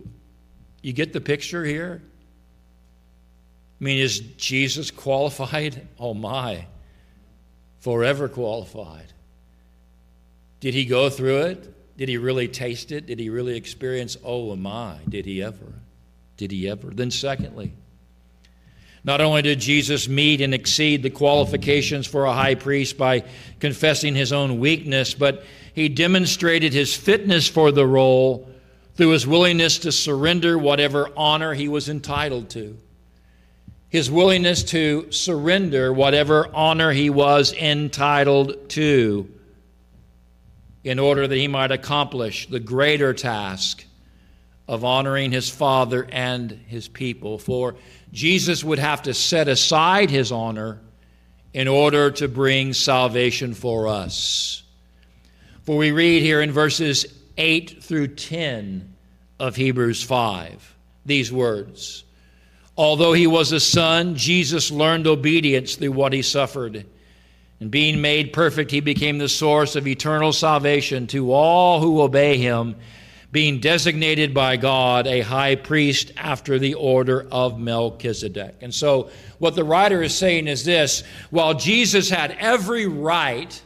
You 0.82 0.94
get 0.94 1.14
the 1.14 1.22
picture 1.22 1.64
here? 1.64 2.02
I 3.80 3.84
mean, 3.84 4.00
is 4.00 4.20
Jesus 4.20 4.92
qualified? 4.92 5.88
Oh 6.00 6.14
my, 6.14 6.66
forever 7.80 8.28
qualified. 8.28 9.14
Did 10.60 10.74
he 10.74 10.86
go 10.86 11.10
through 11.10 11.44
it? 11.44 11.98
Did 11.98 12.10
he 12.10 12.18
really 12.18 12.48
taste 12.48 12.92
it? 12.92 13.06
Did 13.06 13.20
he 13.20 13.30
really 13.30 13.56
experience? 13.56 14.18
Oh 14.24 14.56
my, 14.56 14.98
did 15.08 15.26
he 15.26 15.42
ever? 15.42 15.74
Did 16.38 16.52
he 16.52 16.70
ever? 16.70 16.90
Then, 16.90 17.12
secondly, 17.12 17.74
not 19.04 19.22
only 19.22 19.42
did 19.42 19.60
Jesus 19.60 20.08
meet 20.08 20.42
and 20.42 20.54
exceed 20.54 21.02
the 21.02 21.10
qualifications 21.10 22.06
for 22.06 22.26
a 22.26 22.34
high 22.34 22.56
priest 22.56 22.98
by 22.98 23.24
confessing 23.60 24.14
his 24.14 24.32
own 24.32 24.60
weakness, 24.60 25.14
but 25.14 25.44
he 25.74 25.90
demonstrated 25.90 26.74
his 26.74 26.96
fitness 26.96 27.48
for 27.48 27.72
the 27.72 27.86
role 27.86 28.48
through 28.96 29.10
his 29.10 29.26
willingness 29.26 29.80
to 29.80 29.92
surrender 29.92 30.58
whatever 30.58 31.10
honor 31.18 31.54
he 31.54 31.68
was 31.68 31.90
entitled 31.90 32.50
to. 32.52 32.78
His 33.90 34.12
willingness 34.12 34.64
to 34.66 35.12
surrender 35.12 35.92
whatever 35.92 36.50
honor 36.54 36.92
he 36.92 37.10
was 37.10 37.54
entitled 37.54 38.70
to 38.70 39.30
in 40.84 41.00
order 41.00 41.28
that 41.28 41.36
he 41.36 41.48
might 41.48 41.72
accomplish 41.72 42.48
the 42.48 42.60
greater 42.60 43.14
task 43.14 43.86
of 44.68 44.86
honoring 44.86 45.32
his 45.32 45.50
Father 45.50 46.08
and 46.12 46.52
his 46.68 46.88
people. 46.88 47.38
For 47.38 47.76
Jesus 48.12 48.64
would 48.64 48.80
have 48.80 49.04
to 49.04 49.14
set 49.14 49.48
aside 49.48 50.10
his 50.10 50.32
honor 50.32 50.80
in 51.54 51.68
order 51.68 52.12
to 52.12 52.28
bring 52.28 52.74
salvation 52.74 53.54
for 53.54 53.88
us. 53.88 54.64
For 55.64 55.78
we 55.78 55.92
read 55.92 56.22
here 56.22 56.42
in 56.42 56.52
verses 56.52 57.06
8 57.38 57.84
through 57.84 58.16
10 58.16 58.94
of 59.40 59.56
Hebrews 59.56 60.04
5 60.04 60.76
these 61.06 61.32
words 61.32 62.04
Although 62.78 63.14
he 63.14 63.28
was 63.28 63.52
a 63.52 63.60
son, 63.60 64.16
Jesus 64.16 64.72
learned 64.72 65.06
obedience 65.06 65.76
through 65.76 65.92
what 65.92 66.14
he 66.14 66.22
suffered. 66.22 66.86
And 67.60 67.70
being 67.70 68.02
made 68.02 68.34
perfect, 68.34 68.72
he 68.72 68.80
became 68.80 69.18
the 69.18 69.30
source 69.30 69.76
of 69.76 69.88
eternal 69.88 70.34
salvation 70.34 71.06
to 71.08 71.32
all 71.32 71.80
who 71.80 72.02
obey 72.02 72.38
him, 72.38 72.76
being 73.32 73.60
designated 73.60 74.34
by 74.34 74.58
God 74.58 75.08
a 75.08 75.22
high 75.22 75.56
priest 75.56 76.12
after 76.18 76.60
the 76.60 76.74
order 76.74 77.28
of 77.32 77.60
Melchizedek. 77.60 78.56
And 78.62 78.74
so, 78.74 79.10
what 79.40 79.56
the 79.56 79.64
writer 79.64 80.04
is 80.04 80.14
saying 80.14 80.48
is 80.48 80.66
this 80.66 81.04
while 81.30 81.54
Jesus 81.54 82.10
had 82.10 82.36
every 82.40 82.88
right 82.88 83.62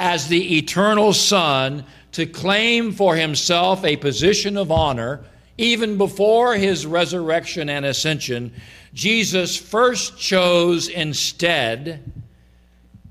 as 0.00 0.28
the 0.28 0.58
eternal 0.58 1.12
Son 1.12 1.84
to 2.12 2.26
claim 2.26 2.92
for 2.92 3.14
himself 3.14 3.84
a 3.84 3.96
position 3.96 4.56
of 4.56 4.72
honor 4.72 5.20
even 5.58 5.98
before 5.98 6.54
his 6.54 6.86
resurrection 6.86 7.68
and 7.68 7.84
ascension, 7.84 8.52
Jesus 8.94 9.56
first 9.56 10.18
chose 10.18 10.88
instead 10.88 12.12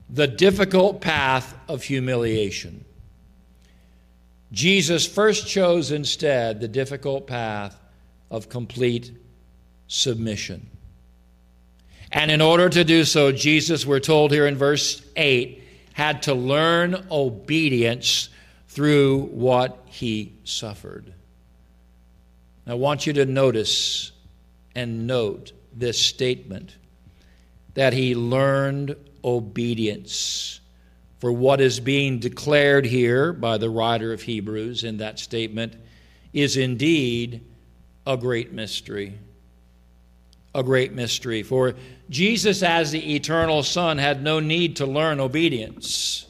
the 0.10 0.28
difficult 0.28 1.02
path 1.02 1.54
of 1.68 1.84
humiliation. 1.84 2.86
Jesus 4.52 5.06
first 5.06 5.48
chose 5.48 5.92
instead 5.92 6.60
the 6.60 6.68
difficult 6.68 7.28
path 7.28 7.78
of 8.32 8.50
complete 8.50 9.12
submission. 9.88 10.70
And 12.12 12.32
in 12.32 12.42
order 12.42 12.70
to 12.70 12.84
do 12.84 13.04
so, 13.04 13.32
Jesus, 13.32 13.86
we're 13.86 14.00
told 14.00 14.32
here 14.32 14.48
in 14.48 14.56
verse 14.56 15.02
8, 15.16 15.64
had 15.94 16.24
to 16.24 16.34
learn 16.34 17.08
obedience 17.12 18.30
through 18.68 19.24
what 19.24 19.84
he 19.86 20.34
suffered. 20.44 21.14
I 22.66 22.76
want 22.76 23.08
you 23.08 23.14
to 23.14 23.26
notice 23.26 24.12
and 24.76 25.08
note 25.08 25.54
this 25.74 26.00
statement 26.00 26.76
that 27.74 27.94
he 27.94 28.14
learned 28.14 28.96
obedience. 29.24 30.60
For 31.20 31.32
what 31.32 31.62
is 31.62 31.80
being 31.80 32.20
declared 32.20 32.86
here 32.86 33.34
by 33.34 33.58
the 33.58 33.70
writer 33.70 34.14
of 34.14 34.22
Hebrews 34.22 34.84
in 34.84 34.98
that 34.98 35.20
statement 35.20 35.74
is 36.34 36.58
indeed 36.58 37.44
a 38.06 38.18
great 38.18 38.52
mystery 38.54 39.18
a 40.58 40.64
great 40.64 40.92
mystery. 40.92 41.44
For 41.44 41.76
Jesus, 42.10 42.64
as 42.64 42.92
the 42.92 43.16
eternal 43.16 43.62
Son, 43.62 44.00
had 44.00 44.24
no 44.24 44.40
need 44.40 44.78
to 44.78 44.88
learn 44.88 45.20
obedience, 45.20 46.26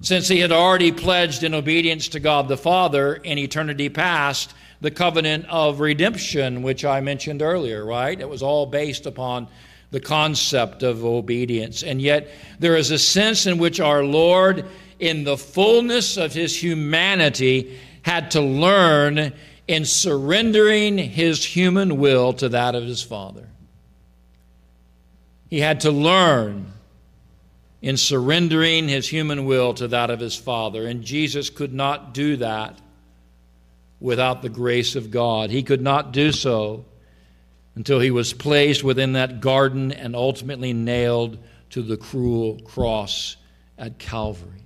since 0.00 0.28
he 0.28 0.40
had 0.40 0.50
already 0.50 0.90
pledged 0.90 1.44
in 1.44 1.54
obedience 1.54 2.08
to 2.08 2.20
God 2.20 2.48
the 2.48 2.56
Father 2.56 3.16
in 3.16 3.38
eternity 3.38 3.90
past 3.90 4.54
the 4.80 4.90
covenant 4.90 5.44
of 5.50 5.80
redemption, 5.80 6.62
which 6.62 6.86
I 6.86 7.00
mentioned 7.00 7.42
earlier, 7.42 7.84
right? 7.84 8.18
It 8.18 8.28
was 8.28 8.42
all 8.42 8.64
based 8.64 9.04
upon 9.04 9.48
the 9.94 10.00
concept 10.00 10.82
of 10.82 11.04
obedience. 11.04 11.84
And 11.84 12.02
yet, 12.02 12.28
there 12.58 12.76
is 12.76 12.90
a 12.90 12.98
sense 12.98 13.46
in 13.46 13.58
which 13.58 13.78
our 13.78 14.02
Lord, 14.02 14.66
in 14.98 15.22
the 15.22 15.36
fullness 15.36 16.16
of 16.16 16.34
his 16.34 16.60
humanity, 16.60 17.78
had 18.02 18.32
to 18.32 18.40
learn 18.40 19.32
in 19.68 19.84
surrendering 19.84 20.98
his 20.98 21.44
human 21.44 21.98
will 21.98 22.32
to 22.32 22.48
that 22.48 22.74
of 22.74 22.82
his 22.82 23.02
Father. 23.02 23.48
He 25.48 25.60
had 25.60 25.80
to 25.82 25.92
learn 25.92 26.72
in 27.80 27.96
surrendering 27.96 28.88
his 28.88 29.08
human 29.08 29.44
will 29.44 29.74
to 29.74 29.86
that 29.86 30.10
of 30.10 30.18
his 30.18 30.34
Father. 30.34 30.88
And 30.88 31.04
Jesus 31.04 31.50
could 31.50 31.72
not 31.72 32.12
do 32.12 32.36
that 32.38 32.80
without 34.00 34.42
the 34.42 34.48
grace 34.48 34.96
of 34.96 35.12
God. 35.12 35.50
He 35.50 35.62
could 35.62 35.82
not 35.82 36.12
do 36.12 36.32
so 36.32 36.84
until 37.74 38.00
he 38.00 38.10
was 38.10 38.32
placed 38.32 38.84
within 38.84 39.14
that 39.14 39.40
garden 39.40 39.92
and 39.92 40.14
ultimately 40.14 40.72
nailed 40.72 41.38
to 41.70 41.82
the 41.82 41.96
cruel 41.96 42.60
cross 42.60 43.36
at 43.76 43.98
Calvary. 43.98 44.62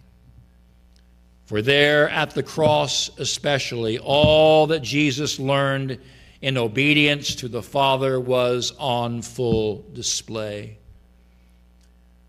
For 1.46 1.62
there 1.62 2.10
at 2.10 2.32
the 2.32 2.42
cross, 2.42 3.10
especially, 3.18 3.98
all 3.98 4.66
that 4.66 4.82
Jesus 4.82 5.38
learned 5.38 5.98
in 6.42 6.58
obedience 6.58 7.36
to 7.36 7.48
the 7.48 7.62
Father 7.62 8.20
was 8.20 8.74
on 8.78 9.22
full 9.22 9.86
display. 9.94 10.76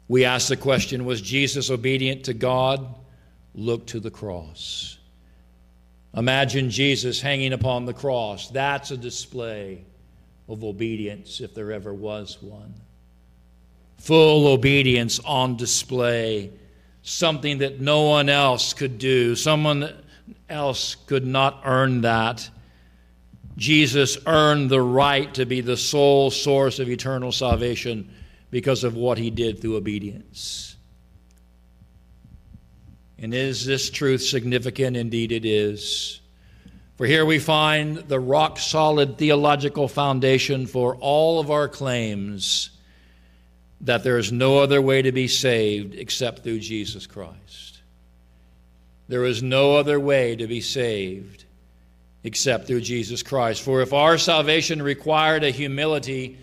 We 0.07 0.23
ask 0.23 0.47
the 0.47 0.55
question 0.55 1.03
Was 1.03 1.19
Jesus 1.19 1.69
obedient 1.69 2.25
to 2.25 2.33
God? 2.33 2.95
Look 3.53 3.87
to 3.87 3.99
the 3.99 4.09
cross. 4.09 4.97
Imagine 6.15 6.69
Jesus 6.69 7.19
hanging 7.19 7.51
upon 7.51 7.85
the 7.85 7.93
cross. 7.93 8.49
That's 8.49 8.91
a 8.91 8.97
display 8.97 9.83
of 10.49 10.63
obedience, 10.63 11.39
if 11.39 11.53
there 11.53 11.71
ever 11.71 11.93
was 11.93 12.41
one. 12.41 12.73
Full 13.99 14.47
obedience 14.47 15.19
on 15.23 15.55
display, 15.55 16.51
something 17.03 17.59
that 17.59 17.79
no 17.79 18.03
one 18.03 18.29
else 18.29 18.73
could 18.73 18.97
do, 18.97 19.35
someone 19.35 19.93
else 20.49 20.95
could 20.95 21.25
not 21.25 21.61
earn 21.65 22.01
that. 22.01 22.49
Jesus 23.57 24.17
earned 24.25 24.69
the 24.71 24.81
right 24.81 25.31
to 25.35 25.45
be 25.45 25.61
the 25.61 25.77
sole 25.77 26.31
source 26.31 26.79
of 26.79 26.89
eternal 26.89 27.31
salvation 27.31 28.09
because 28.51 28.83
of 28.83 28.95
what 28.95 29.17
he 29.17 29.29
did 29.29 29.61
through 29.61 29.75
obedience. 29.75 30.75
And 33.19 33.33
is 33.33 33.65
this 33.65 33.89
truth 33.89 34.23
significant? 34.23 34.95
Indeed, 34.95 35.31
it 35.31 35.45
is. 35.45 36.18
For 36.99 37.05
here 37.05 37.25
we 37.25 37.39
find 37.39 37.95
the 37.95 38.19
rock 38.19 38.59
solid 38.59 39.17
theological 39.17 39.87
foundation 39.87 40.67
for 40.67 40.97
all 40.97 41.39
of 41.39 41.49
our 41.49 41.69
claims 41.69 42.71
that 43.79 44.03
there 44.03 44.17
is 44.17 44.33
no 44.33 44.57
other 44.57 44.81
way 44.81 45.01
to 45.01 45.13
be 45.13 45.29
saved 45.29 45.95
except 45.95 46.43
through 46.43 46.59
Jesus 46.59 47.07
Christ. 47.07 47.79
There 49.07 49.23
is 49.23 49.41
no 49.41 49.77
other 49.77 49.97
way 49.97 50.35
to 50.35 50.45
be 50.45 50.59
saved 50.59 51.45
except 52.25 52.67
through 52.67 52.81
Jesus 52.81 53.23
Christ. 53.23 53.61
For 53.61 53.81
if 53.81 53.93
our 53.93 54.17
salvation 54.17 54.81
required 54.81 55.45
a 55.45 55.51
humility 55.51 56.37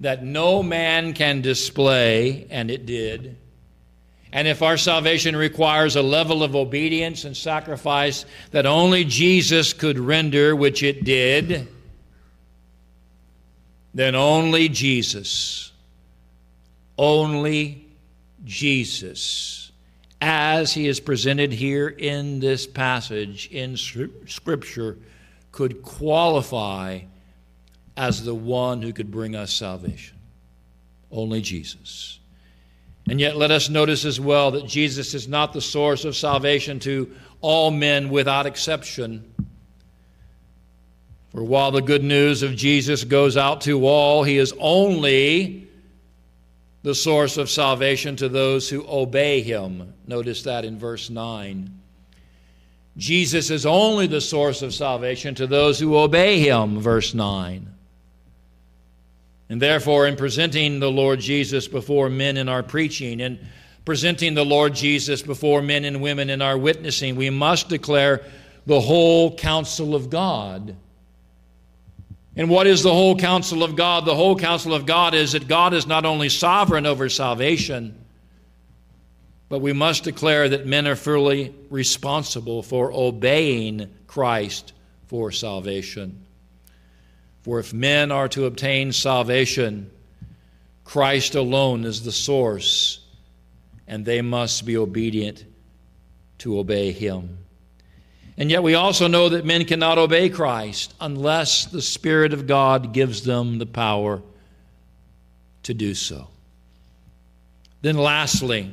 that 0.00 0.24
no 0.24 0.62
man 0.62 1.12
can 1.12 1.42
display, 1.42 2.46
and 2.48 2.70
it 2.70 2.86
did, 2.86 3.36
and 4.32 4.46
if 4.46 4.62
our 4.62 4.76
salvation 4.76 5.34
requires 5.34 5.96
a 5.96 6.02
level 6.02 6.42
of 6.42 6.54
obedience 6.54 7.24
and 7.24 7.36
sacrifice 7.36 8.24
that 8.52 8.64
only 8.64 9.04
Jesus 9.04 9.72
could 9.72 9.98
render, 9.98 10.54
which 10.54 10.82
it 10.82 11.04
did, 11.04 11.66
then 13.92 14.14
only 14.14 14.68
Jesus, 14.68 15.72
only 16.96 17.88
Jesus, 18.44 19.72
as 20.20 20.72
he 20.72 20.86
is 20.86 21.00
presented 21.00 21.52
here 21.52 21.88
in 21.88 22.38
this 22.38 22.68
passage 22.68 23.48
in 23.50 23.76
Scripture, 23.76 24.96
could 25.50 25.82
qualify 25.82 27.00
as 27.96 28.22
the 28.24 28.34
one 28.34 28.80
who 28.80 28.92
could 28.92 29.10
bring 29.10 29.34
us 29.34 29.52
salvation. 29.52 30.16
Only 31.10 31.40
Jesus. 31.40 32.19
And 33.10 33.18
yet, 33.18 33.36
let 33.36 33.50
us 33.50 33.68
notice 33.68 34.04
as 34.04 34.20
well 34.20 34.52
that 34.52 34.68
Jesus 34.68 35.14
is 35.14 35.26
not 35.26 35.52
the 35.52 35.60
source 35.60 36.04
of 36.04 36.14
salvation 36.14 36.78
to 36.78 37.10
all 37.40 37.72
men 37.72 38.08
without 38.08 38.46
exception. 38.46 39.34
For 41.32 41.42
while 41.42 41.72
the 41.72 41.82
good 41.82 42.04
news 42.04 42.44
of 42.44 42.54
Jesus 42.54 43.02
goes 43.02 43.36
out 43.36 43.62
to 43.62 43.84
all, 43.84 44.22
he 44.22 44.38
is 44.38 44.54
only 44.60 45.68
the 46.84 46.94
source 46.94 47.36
of 47.36 47.50
salvation 47.50 48.14
to 48.14 48.28
those 48.28 48.70
who 48.70 48.86
obey 48.88 49.42
him. 49.42 49.92
Notice 50.06 50.44
that 50.44 50.64
in 50.64 50.78
verse 50.78 51.10
9. 51.10 51.68
Jesus 52.96 53.50
is 53.50 53.66
only 53.66 54.06
the 54.06 54.20
source 54.20 54.62
of 54.62 54.72
salvation 54.72 55.34
to 55.34 55.48
those 55.48 55.80
who 55.80 55.96
obey 55.96 56.38
him, 56.38 56.78
verse 56.78 57.12
9. 57.12 57.74
And 59.50 59.60
therefore, 59.60 60.06
in 60.06 60.14
presenting 60.14 60.78
the 60.78 60.90
Lord 60.90 61.18
Jesus 61.18 61.66
before 61.66 62.08
men 62.08 62.36
in 62.36 62.48
our 62.48 62.62
preaching 62.62 63.20
and 63.20 63.40
presenting 63.84 64.34
the 64.34 64.44
Lord 64.44 64.74
Jesus 64.74 65.22
before 65.22 65.60
men 65.60 65.84
and 65.84 66.00
women 66.00 66.30
in 66.30 66.40
our 66.40 66.56
witnessing, 66.56 67.16
we 67.16 67.30
must 67.30 67.68
declare 67.68 68.22
the 68.66 68.80
whole 68.80 69.36
counsel 69.36 69.96
of 69.96 70.08
God. 70.08 70.76
And 72.36 72.48
what 72.48 72.68
is 72.68 72.84
the 72.84 72.92
whole 72.92 73.16
counsel 73.16 73.64
of 73.64 73.74
God? 73.74 74.04
The 74.04 74.14
whole 74.14 74.36
counsel 74.36 74.72
of 74.72 74.86
God 74.86 75.14
is 75.14 75.32
that 75.32 75.48
God 75.48 75.74
is 75.74 75.84
not 75.84 76.04
only 76.04 76.28
sovereign 76.28 76.86
over 76.86 77.08
salvation, 77.08 78.04
but 79.48 79.58
we 79.58 79.72
must 79.72 80.04
declare 80.04 80.48
that 80.48 80.64
men 80.64 80.86
are 80.86 80.94
fully 80.94 81.52
responsible 81.70 82.62
for 82.62 82.92
obeying 82.92 83.90
Christ 84.06 84.74
for 85.08 85.32
salvation. 85.32 86.24
For 87.42 87.58
if 87.58 87.72
men 87.72 88.12
are 88.12 88.28
to 88.28 88.46
obtain 88.46 88.92
salvation, 88.92 89.90
Christ 90.84 91.34
alone 91.34 91.84
is 91.84 92.02
the 92.02 92.12
source, 92.12 93.00
and 93.86 94.04
they 94.04 94.22
must 94.22 94.66
be 94.66 94.76
obedient 94.76 95.44
to 96.38 96.58
obey 96.58 96.92
him. 96.92 97.38
And 98.36 98.50
yet, 98.50 98.62
we 98.62 98.74
also 98.74 99.06
know 99.06 99.28
that 99.28 99.44
men 99.44 99.64
cannot 99.66 99.98
obey 99.98 100.30
Christ 100.30 100.94
unless 101.00 101.66
the 101.66 101.82
Spirit 101.82 102.32
of 102.32 102.46
God 102.46 102.92
gives 102.92 103.22
them 103.22 103.58
the 103.58 103.66
power 103.66 104.22
to 105.64 105.74
do 105.74 105.94
so. 105.94 106.28
Then, 107.82 107.96
lastly, 107.96 108.70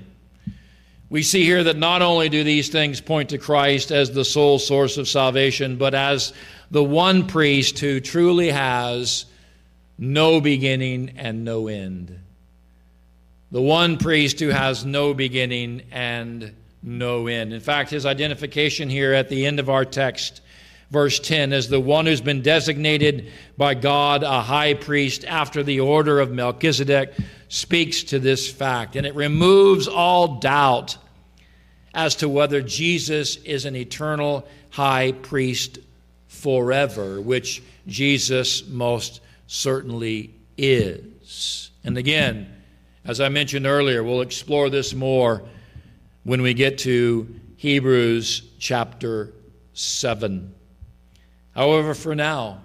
we 1.10 1.24
see 1.24 1.44
here 1.44 1.64
that 1.64 1.78
not 1.78 2.02
only 2.02 2.28
do 2.28 2.44
these 2.44 2.70
things 2.70 3.00
point 3.00 3.30
to 3.30 3.38
Christ 3.38 3.92
as 3.92 4.12
the 4.12 4.26
sole 4.26 4.60
source 4.60 4.98
of 4.98 5.08
salvation, 5.08 5.78
but 5.78 5.94
as 5.94 6.34
the 6.70 6.84
one 6.84 7.28
priest 7.28 7.80
who 7.80 8.00
truly 8.00 8.50
has 8.50 9.26
no 9.98 10.42
beginning 10.42 11.14
and 11.18 11.46
no 11.46 11.68
end. 11.68 12.20
The 13.52 13.62
one 13.62 13.98
priest 13.98 14.40
who 14.42 14.50
has 14.50 14.84
no 14.84 15.14
beginning 15.14 15.84
and 15.92 16.54
no 16.84 17.28
end. 17.28 17.54
In 17.54 17.62
fact, 17.62 17.90
his 17.90 18.06
identification 18.06 18.90
here 18.90 19.14
at 19.14 19.30
the 19.30 19.46
end 19.46 19.62
of 19.62 19.70
our 19.70 19.86
text, 19.86 20.42
verse 20.92 21.20
10, 21.20 21.54
as 21.54 21.70
the 21.70 21.80
one 21.80 22.06
who's 22.06 22.22
been 22.22 22.42
designated 22.42 23.32
by 23.56 23.74
God 23.74 24.24
a 24.24 24.42
high 24.42 24.74
priest 24.74 25.24
after 25.24 25.64
the 25.64 25.80
order 25.80 26.20
of 26.20 26.32
Melchizedek, 26.32 27.14
speaks 27.50 28.04
to 28.04 28.20
this 28.20 28.52
fact. 28.52 28.96
And 28.96 29.06
it 29.06 29.16
removes 29.16 29.88
all 29.88 30.40
doubt 30.40 30.98
as 31.94 32.16
to 32.18 32.30
whether 32.30 32.62
Jesus 32.62 33.38
is 33.38 33.66
an 33.66 33.76
eternal 33.76 34.48
high 34.70 35.14
priest 35.14 35.80
forever, 36.28 37.20
which 37.20 37.64
Jesus 37.88 38.68
most 38.68 39.22
certainly 39.48 40.34
is. 40.58 41.72
And 41.84 41.98
again, 41.98 42.54
as 43.06 43.22
I 43.22 43.30
mentioned 43.30 43.66
earlier, 43.66 44.04
we'll 44.04 44.22
explore 44.22 44.70
this 44.70 44.94
more 44.94 45.42
when 46.24 46.42
we 46.42 46.54
get 46.54 46.80
to 46.80 47.34
Hebrews 47.56 48.42
chapter 48.60 49.34
7. 49.74 50.54
However, 51.56 51.94
for 51.94 52.14
now, 52.14 52.62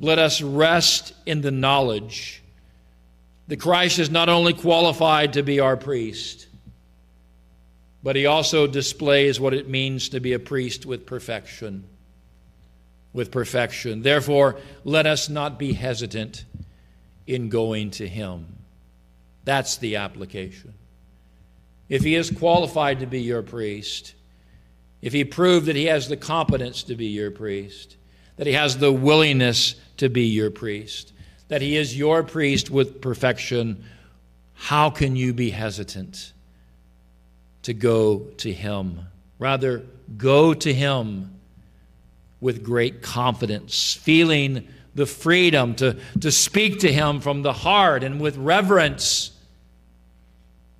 let 0.00 0.18
us 0.18 0.40
rest 0.40 1.12
in 1.26 1.42
the 1.42 1.50
knowledge 1.50 2.37
that 3.48 3.60
Christ 3.60 3.98
is 3.98 4.10
not 4.10 4.28
only 4.28 4.52
qualified 4.52 5.34
to 5.34 5.42
be 5.42 5.60
our 5.60 5.76
priest, 5.76 6.46
but 8.02 8.14
he 8.14 8.26
also 8.26 8.66
displays 8.66 9.40
what 9.40 9.54
it 9.54 9.68
means 9.68 10.10
to 10.10 10.20
be 10.20 10.32
a 10.32 10.38
priest 10.38 10.86
with 10.86 11.04
perfection 11.04 11.84
with 13.12 13.30
perfection. 13.30 14.02
Therefore, 14.02 14.56
let 14.84 15.06
us 15.06 15.28
not 15.28 15.58
be 15.58 15.72
hesitant 15.72 16.44
in 17.26 17.48
going 17.48 17.90
to 17.92 18.08
Him. 18.08 18.46
That's 19.44 19.76
the 19.78 19.96
application. 19.96 20.74
If 21.88 22.02
He 22.02 22.14
is 22.14 22.30
qualified 22.30 23.00
to 23.00 23.06
be 23.06 23.20
your 23.20 23.42
priest, 23.42 24.14
if 25.02 25.12
He 25.12 25.24
proved 25.24 25.66
that 25.66 25.76
He 25.76 25.86
has 25.86 26.08
the 26.08 26.16
competence 26.16 26.82
to 26.84 26.94
be 26.94 27.06
your 27.06 27.30
priest, 27.30 27.96
that 28.36 28.46
He 28.46 28.52
has 28.52 28.78
the 28.78 28.92
willingness 28.92 29.74
to 29.96 30.08
be 30.08 30.26
your 30.26 30.50
priest, 30.50 31.12
that 31.48 31.62
He 31.62 31.76
is 31.76 31.96
your 31.96 32.22
priest 32.22 32.70
with 32.70 33.00
perfection, 33.00 33.84
how 34.54 34.90
can 34.90 35.16
you 35.16 35.32
be 35.32 35.50
hesitant 35.50 36.32
to 37.62 37.74
go 37.74 38.20
to 38.38 38.52
Him? 38.52 39.00
Rather, 39.38 39.84
go 40.16 40.54
to 40.54 40.72
Him 40.72 41.34
with 42.40 42.62
great 42.62 43.02
confidence, 43.02 43.94
feeling 43.94 44.68
the 44.94 45.06
freedom 45.06 45.74
to, 45.76 45.96
to 46.20 46.30
speak 46.30 46.80
to 46.80 46.92
Him 46.92 47.20
from 47.20 47.42
the 47.42 47.52
heart 47.52 48.02
and 48.04 48.20
with 48.20 48.36
reverence, 48.36 49.32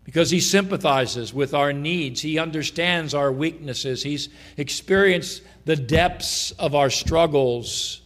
because 0.04 0.30
he 0.30 0.40
sympathizes 0.40 1.34
with 1.34 1.52
our 1.52 1.70
needs. 1.70 2.22
He 2.22 2.38
understands 2.38 3.12
our 3.12 3.30
weaknesses. 3.30 4.02
He's 4.02 4.30
experienced 4.56 5.42
the 5.66 5.76
depths 5.76 6.50
of 6.52 6.74
our 6.74 6.88
struggles. 6.88 8.00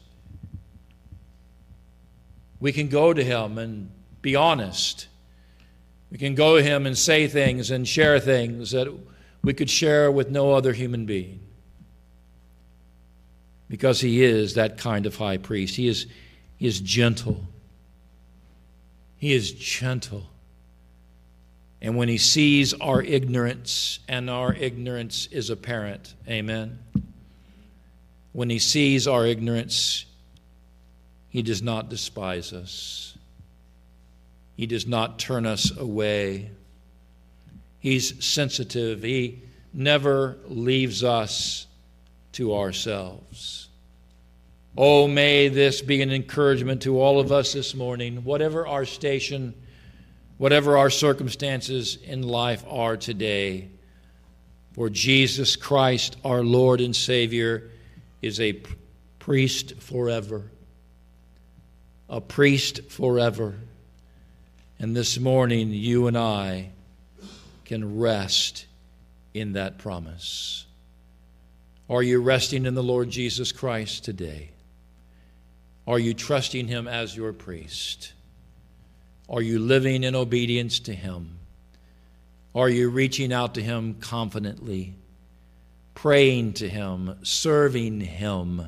We 2.62 2.70
can 2.70 2.86
go 2.86 3.12
to 3.12 3.24
him 3.24 3.58
and 3.58 3.90
be 4.20 4.36
honest. 4.36 5.08
We 6.12 6.18
can 6.18 6.36
go 6.36 6.58
to 6.58 6.62
him 6.62 6.86
and 6.86 6.96
say 6.96 7.26
things 7.26 7.72
and 7.72 7.88
share 7.88 8.20
things 8.20 8.70
that 8.70 8.86
we 9.42 9.52
could 9.52 9.68
share 9.68 10.12
with 10.12 10.30
no 10.30 10.52
other 10.52 10.72
human 10.72 11.04
being. 11.04 11.40
Because 13.68 14.00
he 14.00 14.22
is 14.22 14.54
that 14.54 14.78
kind 14.78 15.06
of 15.06 15.16
high 15.16 15.38
priest. 15.38 15.74
He 15.74 15.88
is, 15.88 16.06
he 16.56 16.68
is 16.68 16.78
gentle. 16.78 17.48
He 19.16 19.32
is 19.32 19.50
gentle. 19.50 20.28
And 21.80 21.96
when 21.96 22.08
he 22.08 22.18
sees 22.18 22.74
our 22.74 23.02
ignorance, 23.02 23.98
and 24.06 24.30
our 24.30 24.54
ignorance 24.54 25.26
is 25.32 25.50
apparent, 25.50 26.14
amen. 26.28 26.78
When 28.30 28.50
he 28.50 28.60
sees 28.60 29.08
our 29.08 29.26
ignorance, 29.26 30.04
he 31.32 31.42
does 31.42 31.62
not 31.62 31.88
despise 31.88 32.52
us, 32.52 33.18
he 34.56 34.66
does 34.66 34.86
not 34.86 35.18
turn 35.18 35.46
us 35.46 35.76
away. 35.76 36.50
He's 37.80 38.24
sensitive, 38.24 39.02
he 39.02 39.42
never 39.74 40.36
leaves 40.46 41.02
us 41.02 41.66
to 42.32 42.54
ourselves. 42.54 43.68
Oh, 44.76 45.08
may 45.08 45.48
this 45.48 45.82
be 45.82 46.00
an 46.00 46.12
encouragement 46.12 46.82
to 46.82 47.00
all 47.00 47.18
of 47.18 47.32
us 47.32 47.52
this 47.52 47.74
morning, 47.74 48.22
whatever 48.22 48.68
our 48.68 48.84
station 48.84 49.54
whatever 50.42 50.76
our 50.76 50.90
circumstances 50.90 51.98
in 52.04 52.20
life 52.20 52.64
are 52.68 52.96
today. 52.96 53.68
For 54.72 54.90
Jesus 54.90 55.54
Christ, 55.54 56.16
our 56.24 56.42
Lord 56.42 56.80
and 56.80 56.96
Savior, 56.96 57.70
is 58.22 58.40
a 58.40 58.60
priest 59.20 59.76
forever. 59.76 60.50
A 62.08 62.20
priest 62.20 62.90
forever. 62.90 63.54
And 64.78 64.96
this 64.96 65.18
morning, 65.18 65.70
you 65.70 66.06
and 66.06 66.18
I 66.18 66.70
can 67.64 67.98
rest 67.98 68.66
in 69.32 69.52
that 69.52 69.78
promise. 69.78 70.66
Are 71.88 72.02
you 72.02 72.20
resting 72.20 72.66
in 72.66 72.74
the 72.74 72.82
Lord 72.82 73.10
Jesus 73.10 73.52
Christ 73.52 74.04
today? 74.04 74.50
Are 75.86 75.98
you 75.98 76.14
trusting 76.14 76.68
Him 76.68 76.86
as 76.86 77.16
your 77.16 77.32
priest? 77.32 78.12
Are 79.28 79.42
you 79.42 79.58
living 79.58 80.04
in 80.04 80.14
obedience 80.14 80.80
to 80.80 80.94
Him? 80.94 81.38
Are 82.54 82.68
you 82.68 82.90
reaching 82.90 83.32
out 83.32 83.54
to 83.54 83.62
Him 83.62 83.94
confidently, 83.94 84.94
praying 85.94 86.54
to 86.54 86.68
Him, 86.68 87.16
serving 87.22 88.00
Him, 88.00 88.66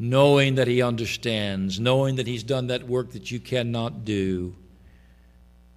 knowing 0.00 0.56
that 0.56 0.66
He 0.66 0.82
understands, 0.82 1.78
knowing 1.78 2.16
that 2.16 2.26
He's 2.26 2.42
done 2.42 2.66
that 2.66 2.88
work 2.88 3.12
that 3.12 3.30
you 3.30 3.38
cannot 3.38 4.04
do, 4.04 4.56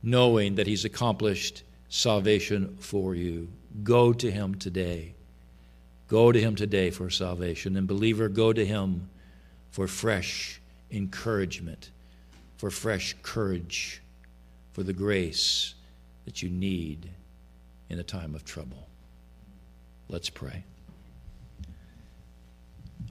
knowing 0.01 0.55
that 0.55 0.65
He's 0.65 0.85
accomplished 0.85 1.61
salvation 1.89 2.77
for 2.79 3.13
you? 3.13 3.49
Go 3.83 4.13
to 4.13 4.31
Him 4.31 4.55
today. 4.55 5.13
Go 6.07 6.31
to 6.31 6.41
Him 6.41 6.55
today 6.55 6.89
for 6.89 7.11
salvation. 7.11 7.77
And, 7.77 7.87
believer, 7.87 8.29
go 8.29 8.51
to 8.51 8.65
Him 8.65 9.09
for 9.69 9.87
fresh 9.87 10.59
encouragement 10.89 11.91
for 12.63 12.71
fresh 12.71 13.13
courage, 13.23 14.01
for 14.71 14.83
the 14.83 14.93
grace 14.93 15.75
that 16.23 16.41
you 16.41 16.49
need 16.49 17.09
in 17.89 17.99
a 17.99 18.03
time 18.03 18.35
of 18.35 18.45
trouble. 18.45 18.87
Let's 20.07 20.29
pray. 20.29 20.63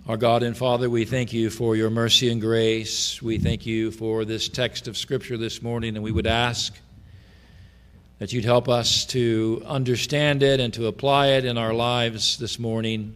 Our 0.09 0.17
God 0.17 0.43
and 0.43 0.57
Father, 0.57 0.91
we 0.91 1.05
thank 1.05 1.33
you 1.33 1.49
for 1.49 1.77
your 1.77 1.89
mercy 1.89 2.29
and 2.33 2.41
grace. 2.41 3.23
We 3.23 3.39
thank 3.39 3.67
you 3.67 3.93
for 3.93 4.25
this 4.25 4.49
text 4.49 4.89
of 4.89 4.97
Scripture 4.99 5.37
this 5.37 5.63
morning, 5.63 5.95
and 5.95 6.03
we 6.03 6.11
would 6.11 6.27
ask 6.27 6.77
that 8.19 8.33
you'd 8.33 8.45
help 8.45 8.69
us 8.69 9.07
to 9.07 9.63
understand 9.65 10.43
it 10.43 10.59
and 10.59 10.75
to 10.75 10.89
apply 10.89 11.29
it 11.29 11.45
in 11.45 11.57
our 11.57 11.73
lives 11.73 12.37
this 12.39 12.59
morning. 12.59 13.15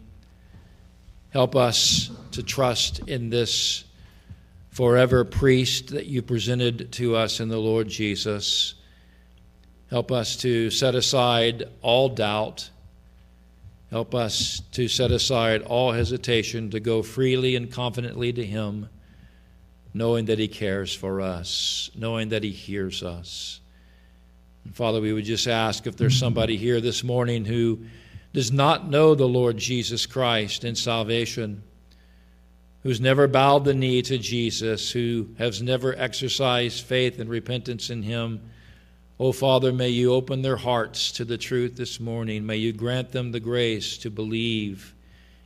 Help 1.31 1.57
us 1.57 2.09
to 2.31 2.41
trust 2.41 2.99
in 2.99 3.29
this 3.29 3.83
forever 4.69 5.25
priest 5.25 5.89
that 5.89 6.05
you 6.05 6.21
presented 6.21 6.93
to 6.93 7.17
us 7.17 7.41
in 7.41 7.49
the 7.49 7.59
Lord 7.59 7.89
Jesus. 7.89 8.75
Help 9.89 10.09
us 10.09 10.37
to 10.37 10.69
set 10.69 10.95
aside 10.95 11.65
all 11.81 12.07
doubt. 12.07 12.69
Help 13.89 14.13
us 14.13 14.61
to 14.73 14.87
set 14.87 15.11
aside 15.11 15.61
all 15.61 15.91
hesitation 15.91 16.69
to 16.71 16.79
go 16.79 17.01
freely 17.01 17.55
and 17.55 17.71
confidently 17.71 18.33
to 18.33 18.45
Him, 18.45 18.89
knowing 19.93 20.25
that 20.25 20.39
He 20.39 20.47
cares 20.47 20.93
for 20.93 21.21
us, 21.21 21.89
knowing 21.95 22.29
that 22.29 22.43
He 22.43 22.51
hears 22.51 23.03
us. 23.03 23.61
And 24.65 24.75
Father, 24.75 24.99
we 24.99 25.13
would 25.13 25.25
just 25.25 25.47
ask 25.47 25.87
if 25.87 25.95
there's 25.95 26.19
somebody 26.19 26.57
here 26.57 26.81
this 26.81 27.03
morning 27.03 27.45
who 27.45 27.79
does 28.33 28.51
not 28.51 28.89
know 28.89 29.15
the 29.15 29.27
Lord 29.27 29.57
Jesus 29.57 30.05
Christ 30.05 30.63
in 30.63 30.75
salvation 30.75 31.63
who's 32.87 33.01
never 33.01 33.27
bowed 33.27 33.65
the 33.65 33.73
knee 33.73 34.01
to 34.01 34.17
Jesus, 34.17 34.91
who 34.91 35.27
has 35.37 35.61
never 35.61 35.93
exercised 35.97 36.85
faith 36.85 37.19
and 37.19 37.29
repentance 37.29 37.89
in 37.89 38.01
him. 38.01 38.39
Oh, 39.19 39.31
Father, 39.31 39.73
may 39.73 39.89
you 39.89 40.13
open 40.13 40.43
their 40.43 40.57
hearts 40.57 41.11
to 41.13 41.25
the 41.25 41.39
truth 41.39 41.75
this 41.75 41.99
morning. 41.99 42.45
May 42.45 42.57
you 42.57 42.71
grant 42.71 43.11
them 43.11 43.31
the 43.31 43.39
grace 43.39 43.97
to 43.99 44.11
believe 44.11 44.93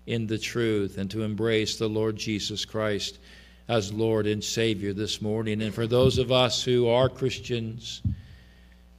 in 0.05 0.28
the 0.28 0.38
truth 0.38 0.97
and 0.97 1.09
to 1.11 1.24
embrace 1.24 1.78
the 1.78 1.88
Lord 1.88 2.17
Jesus 2.17 2.65
Christ 2.65 3.17
as 3.69 3.93
Lord 3.93 4.28
and 4.28 4.43
Savior 4.43 4.91
this 4.91 5.22
morning. 5.22 5.61
And 5.61 5.74
for 5.74 5.88
those 5.88 6.17
of 6.17 6.34
us 6.34 6.61
who 6.61 6.89
are 6.89 7.07
Christians, 7.07 8.01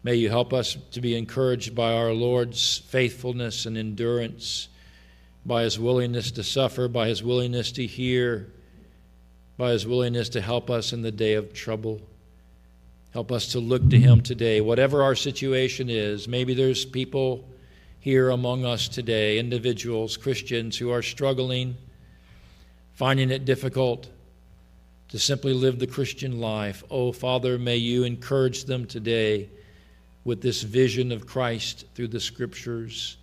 may 0.03 0.15
you 0.15 0.31
help 0.31 0.55
us 0.55 0.79
to 0.93 1.03
be 1.03 1.19
encouraged 1.19 1.75
by 1.75 1.93
our 1.93 2.15
Lord's 2.15 2.79
faithfulness 2.79 3.67
and 3.67 3.77
endurance 3.77 4.69
by 5.45 5.65
his 5.65 5.79
willingness 5.79 6.31
to 6.31 6.43
suffer, 6.43 6.89
by 6.89 7.09
his 7.09 7.23
willingness 7.23 7.73
to 7.73 7.85
hear, 7.85 8.51
by 9.59 9.73
his 9.73 9.87
willingness 9.87 10.31
to 10.31 10.41
help 10.41 10.71
us 10.71 10.95
in 10.95 11.03
the 11.03 11.13
day 11.13 11.35
of 11.35 11.53
trouble. 11.53 12.01
Help 13.13 13.31
us 13.31 13.49
to 13.49 13.61
look 13.61 13.89
to 13.91 13.99
him 13.99 14.23
today, 14.23 14.63
whatever 14.63 15.03
our 15.03 15.15
situation 15.15 15.91
is. 15.91 16.27
Maybe 16.27 16.55
there's 16.55 16.85
people 16.85 17.47
here 18.01 18.31
among 18.31 18.65
us 18.65 18.89
today, 18.89 19.39
individuals, 19.39 20.17
Christians, 20.17 20.79
who 20.79 20.91
are 20.91 21.03
struggling, 21.03 21.77
finding 22.95 23.31
it 23.31 23.45
difficult 23.45 24.09
to 25.11 25.19
simply 25.19 25.53
live 25.53 25.79
the 25.79 25.87
Christian 25.87 26.41
life. 26.41 26.83
Oh, 26.91 27.13
Father, 27.13 27.59
may 27.59 27.77
you 27.77 28.05
encourage 28.05 28.65
them 28.65 28.87
today 28.87 29.51
with 30.25 30.41
this 30.41 30.63
vision 30.63 31.13
of 31.13 31.27
Christ 31.27 31.85
through 31.95 32.09
the 32.09 32.21
Scriptures. 32.21 33.19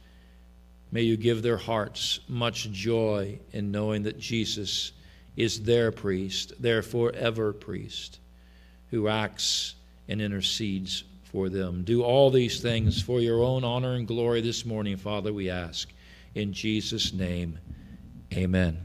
May 0.91 1.01
you 1.01 1.17
give 1.17 1.41
their 1.41 1.57
hearts 1.57 2.19
much 2.27 2.69
joy 2.71 3.39
in 3.53 3.71
knowing 3.71 4.03
that 4.03 4.19
Jesus 4.19 4.91
is 5.35 5.63
their 5.63 5.91
priest, 5.91 6.53
their 6.61 6.83
forever 6.83 7.53
priest, 7.53 8.19
who 8.91 9.07
acts 9.07 9.75
and 10.09 10.21
intercedes 10.21 11.05
for 11.23 11.47
them. 11.47 11.83
Do 11.83 12.03
all 12.03 12.31
these 12.31 12.59
things 12.59 13.01
for 13.01 13.21
your 13.21 13.41
own 13.43 13.63
honor 13.63 13.93
and 13.93 14.07
glory 14.07 14.41
this 14.41 14.65
morning, 14.65 14.97
Father, 14.97 15.31
we 15.31 15.49
ask. 15.49 15.89
In 16.35 16.51
Jesus' 16.51 17.13
name, 17.13 17.59
amen. 18.33 18.79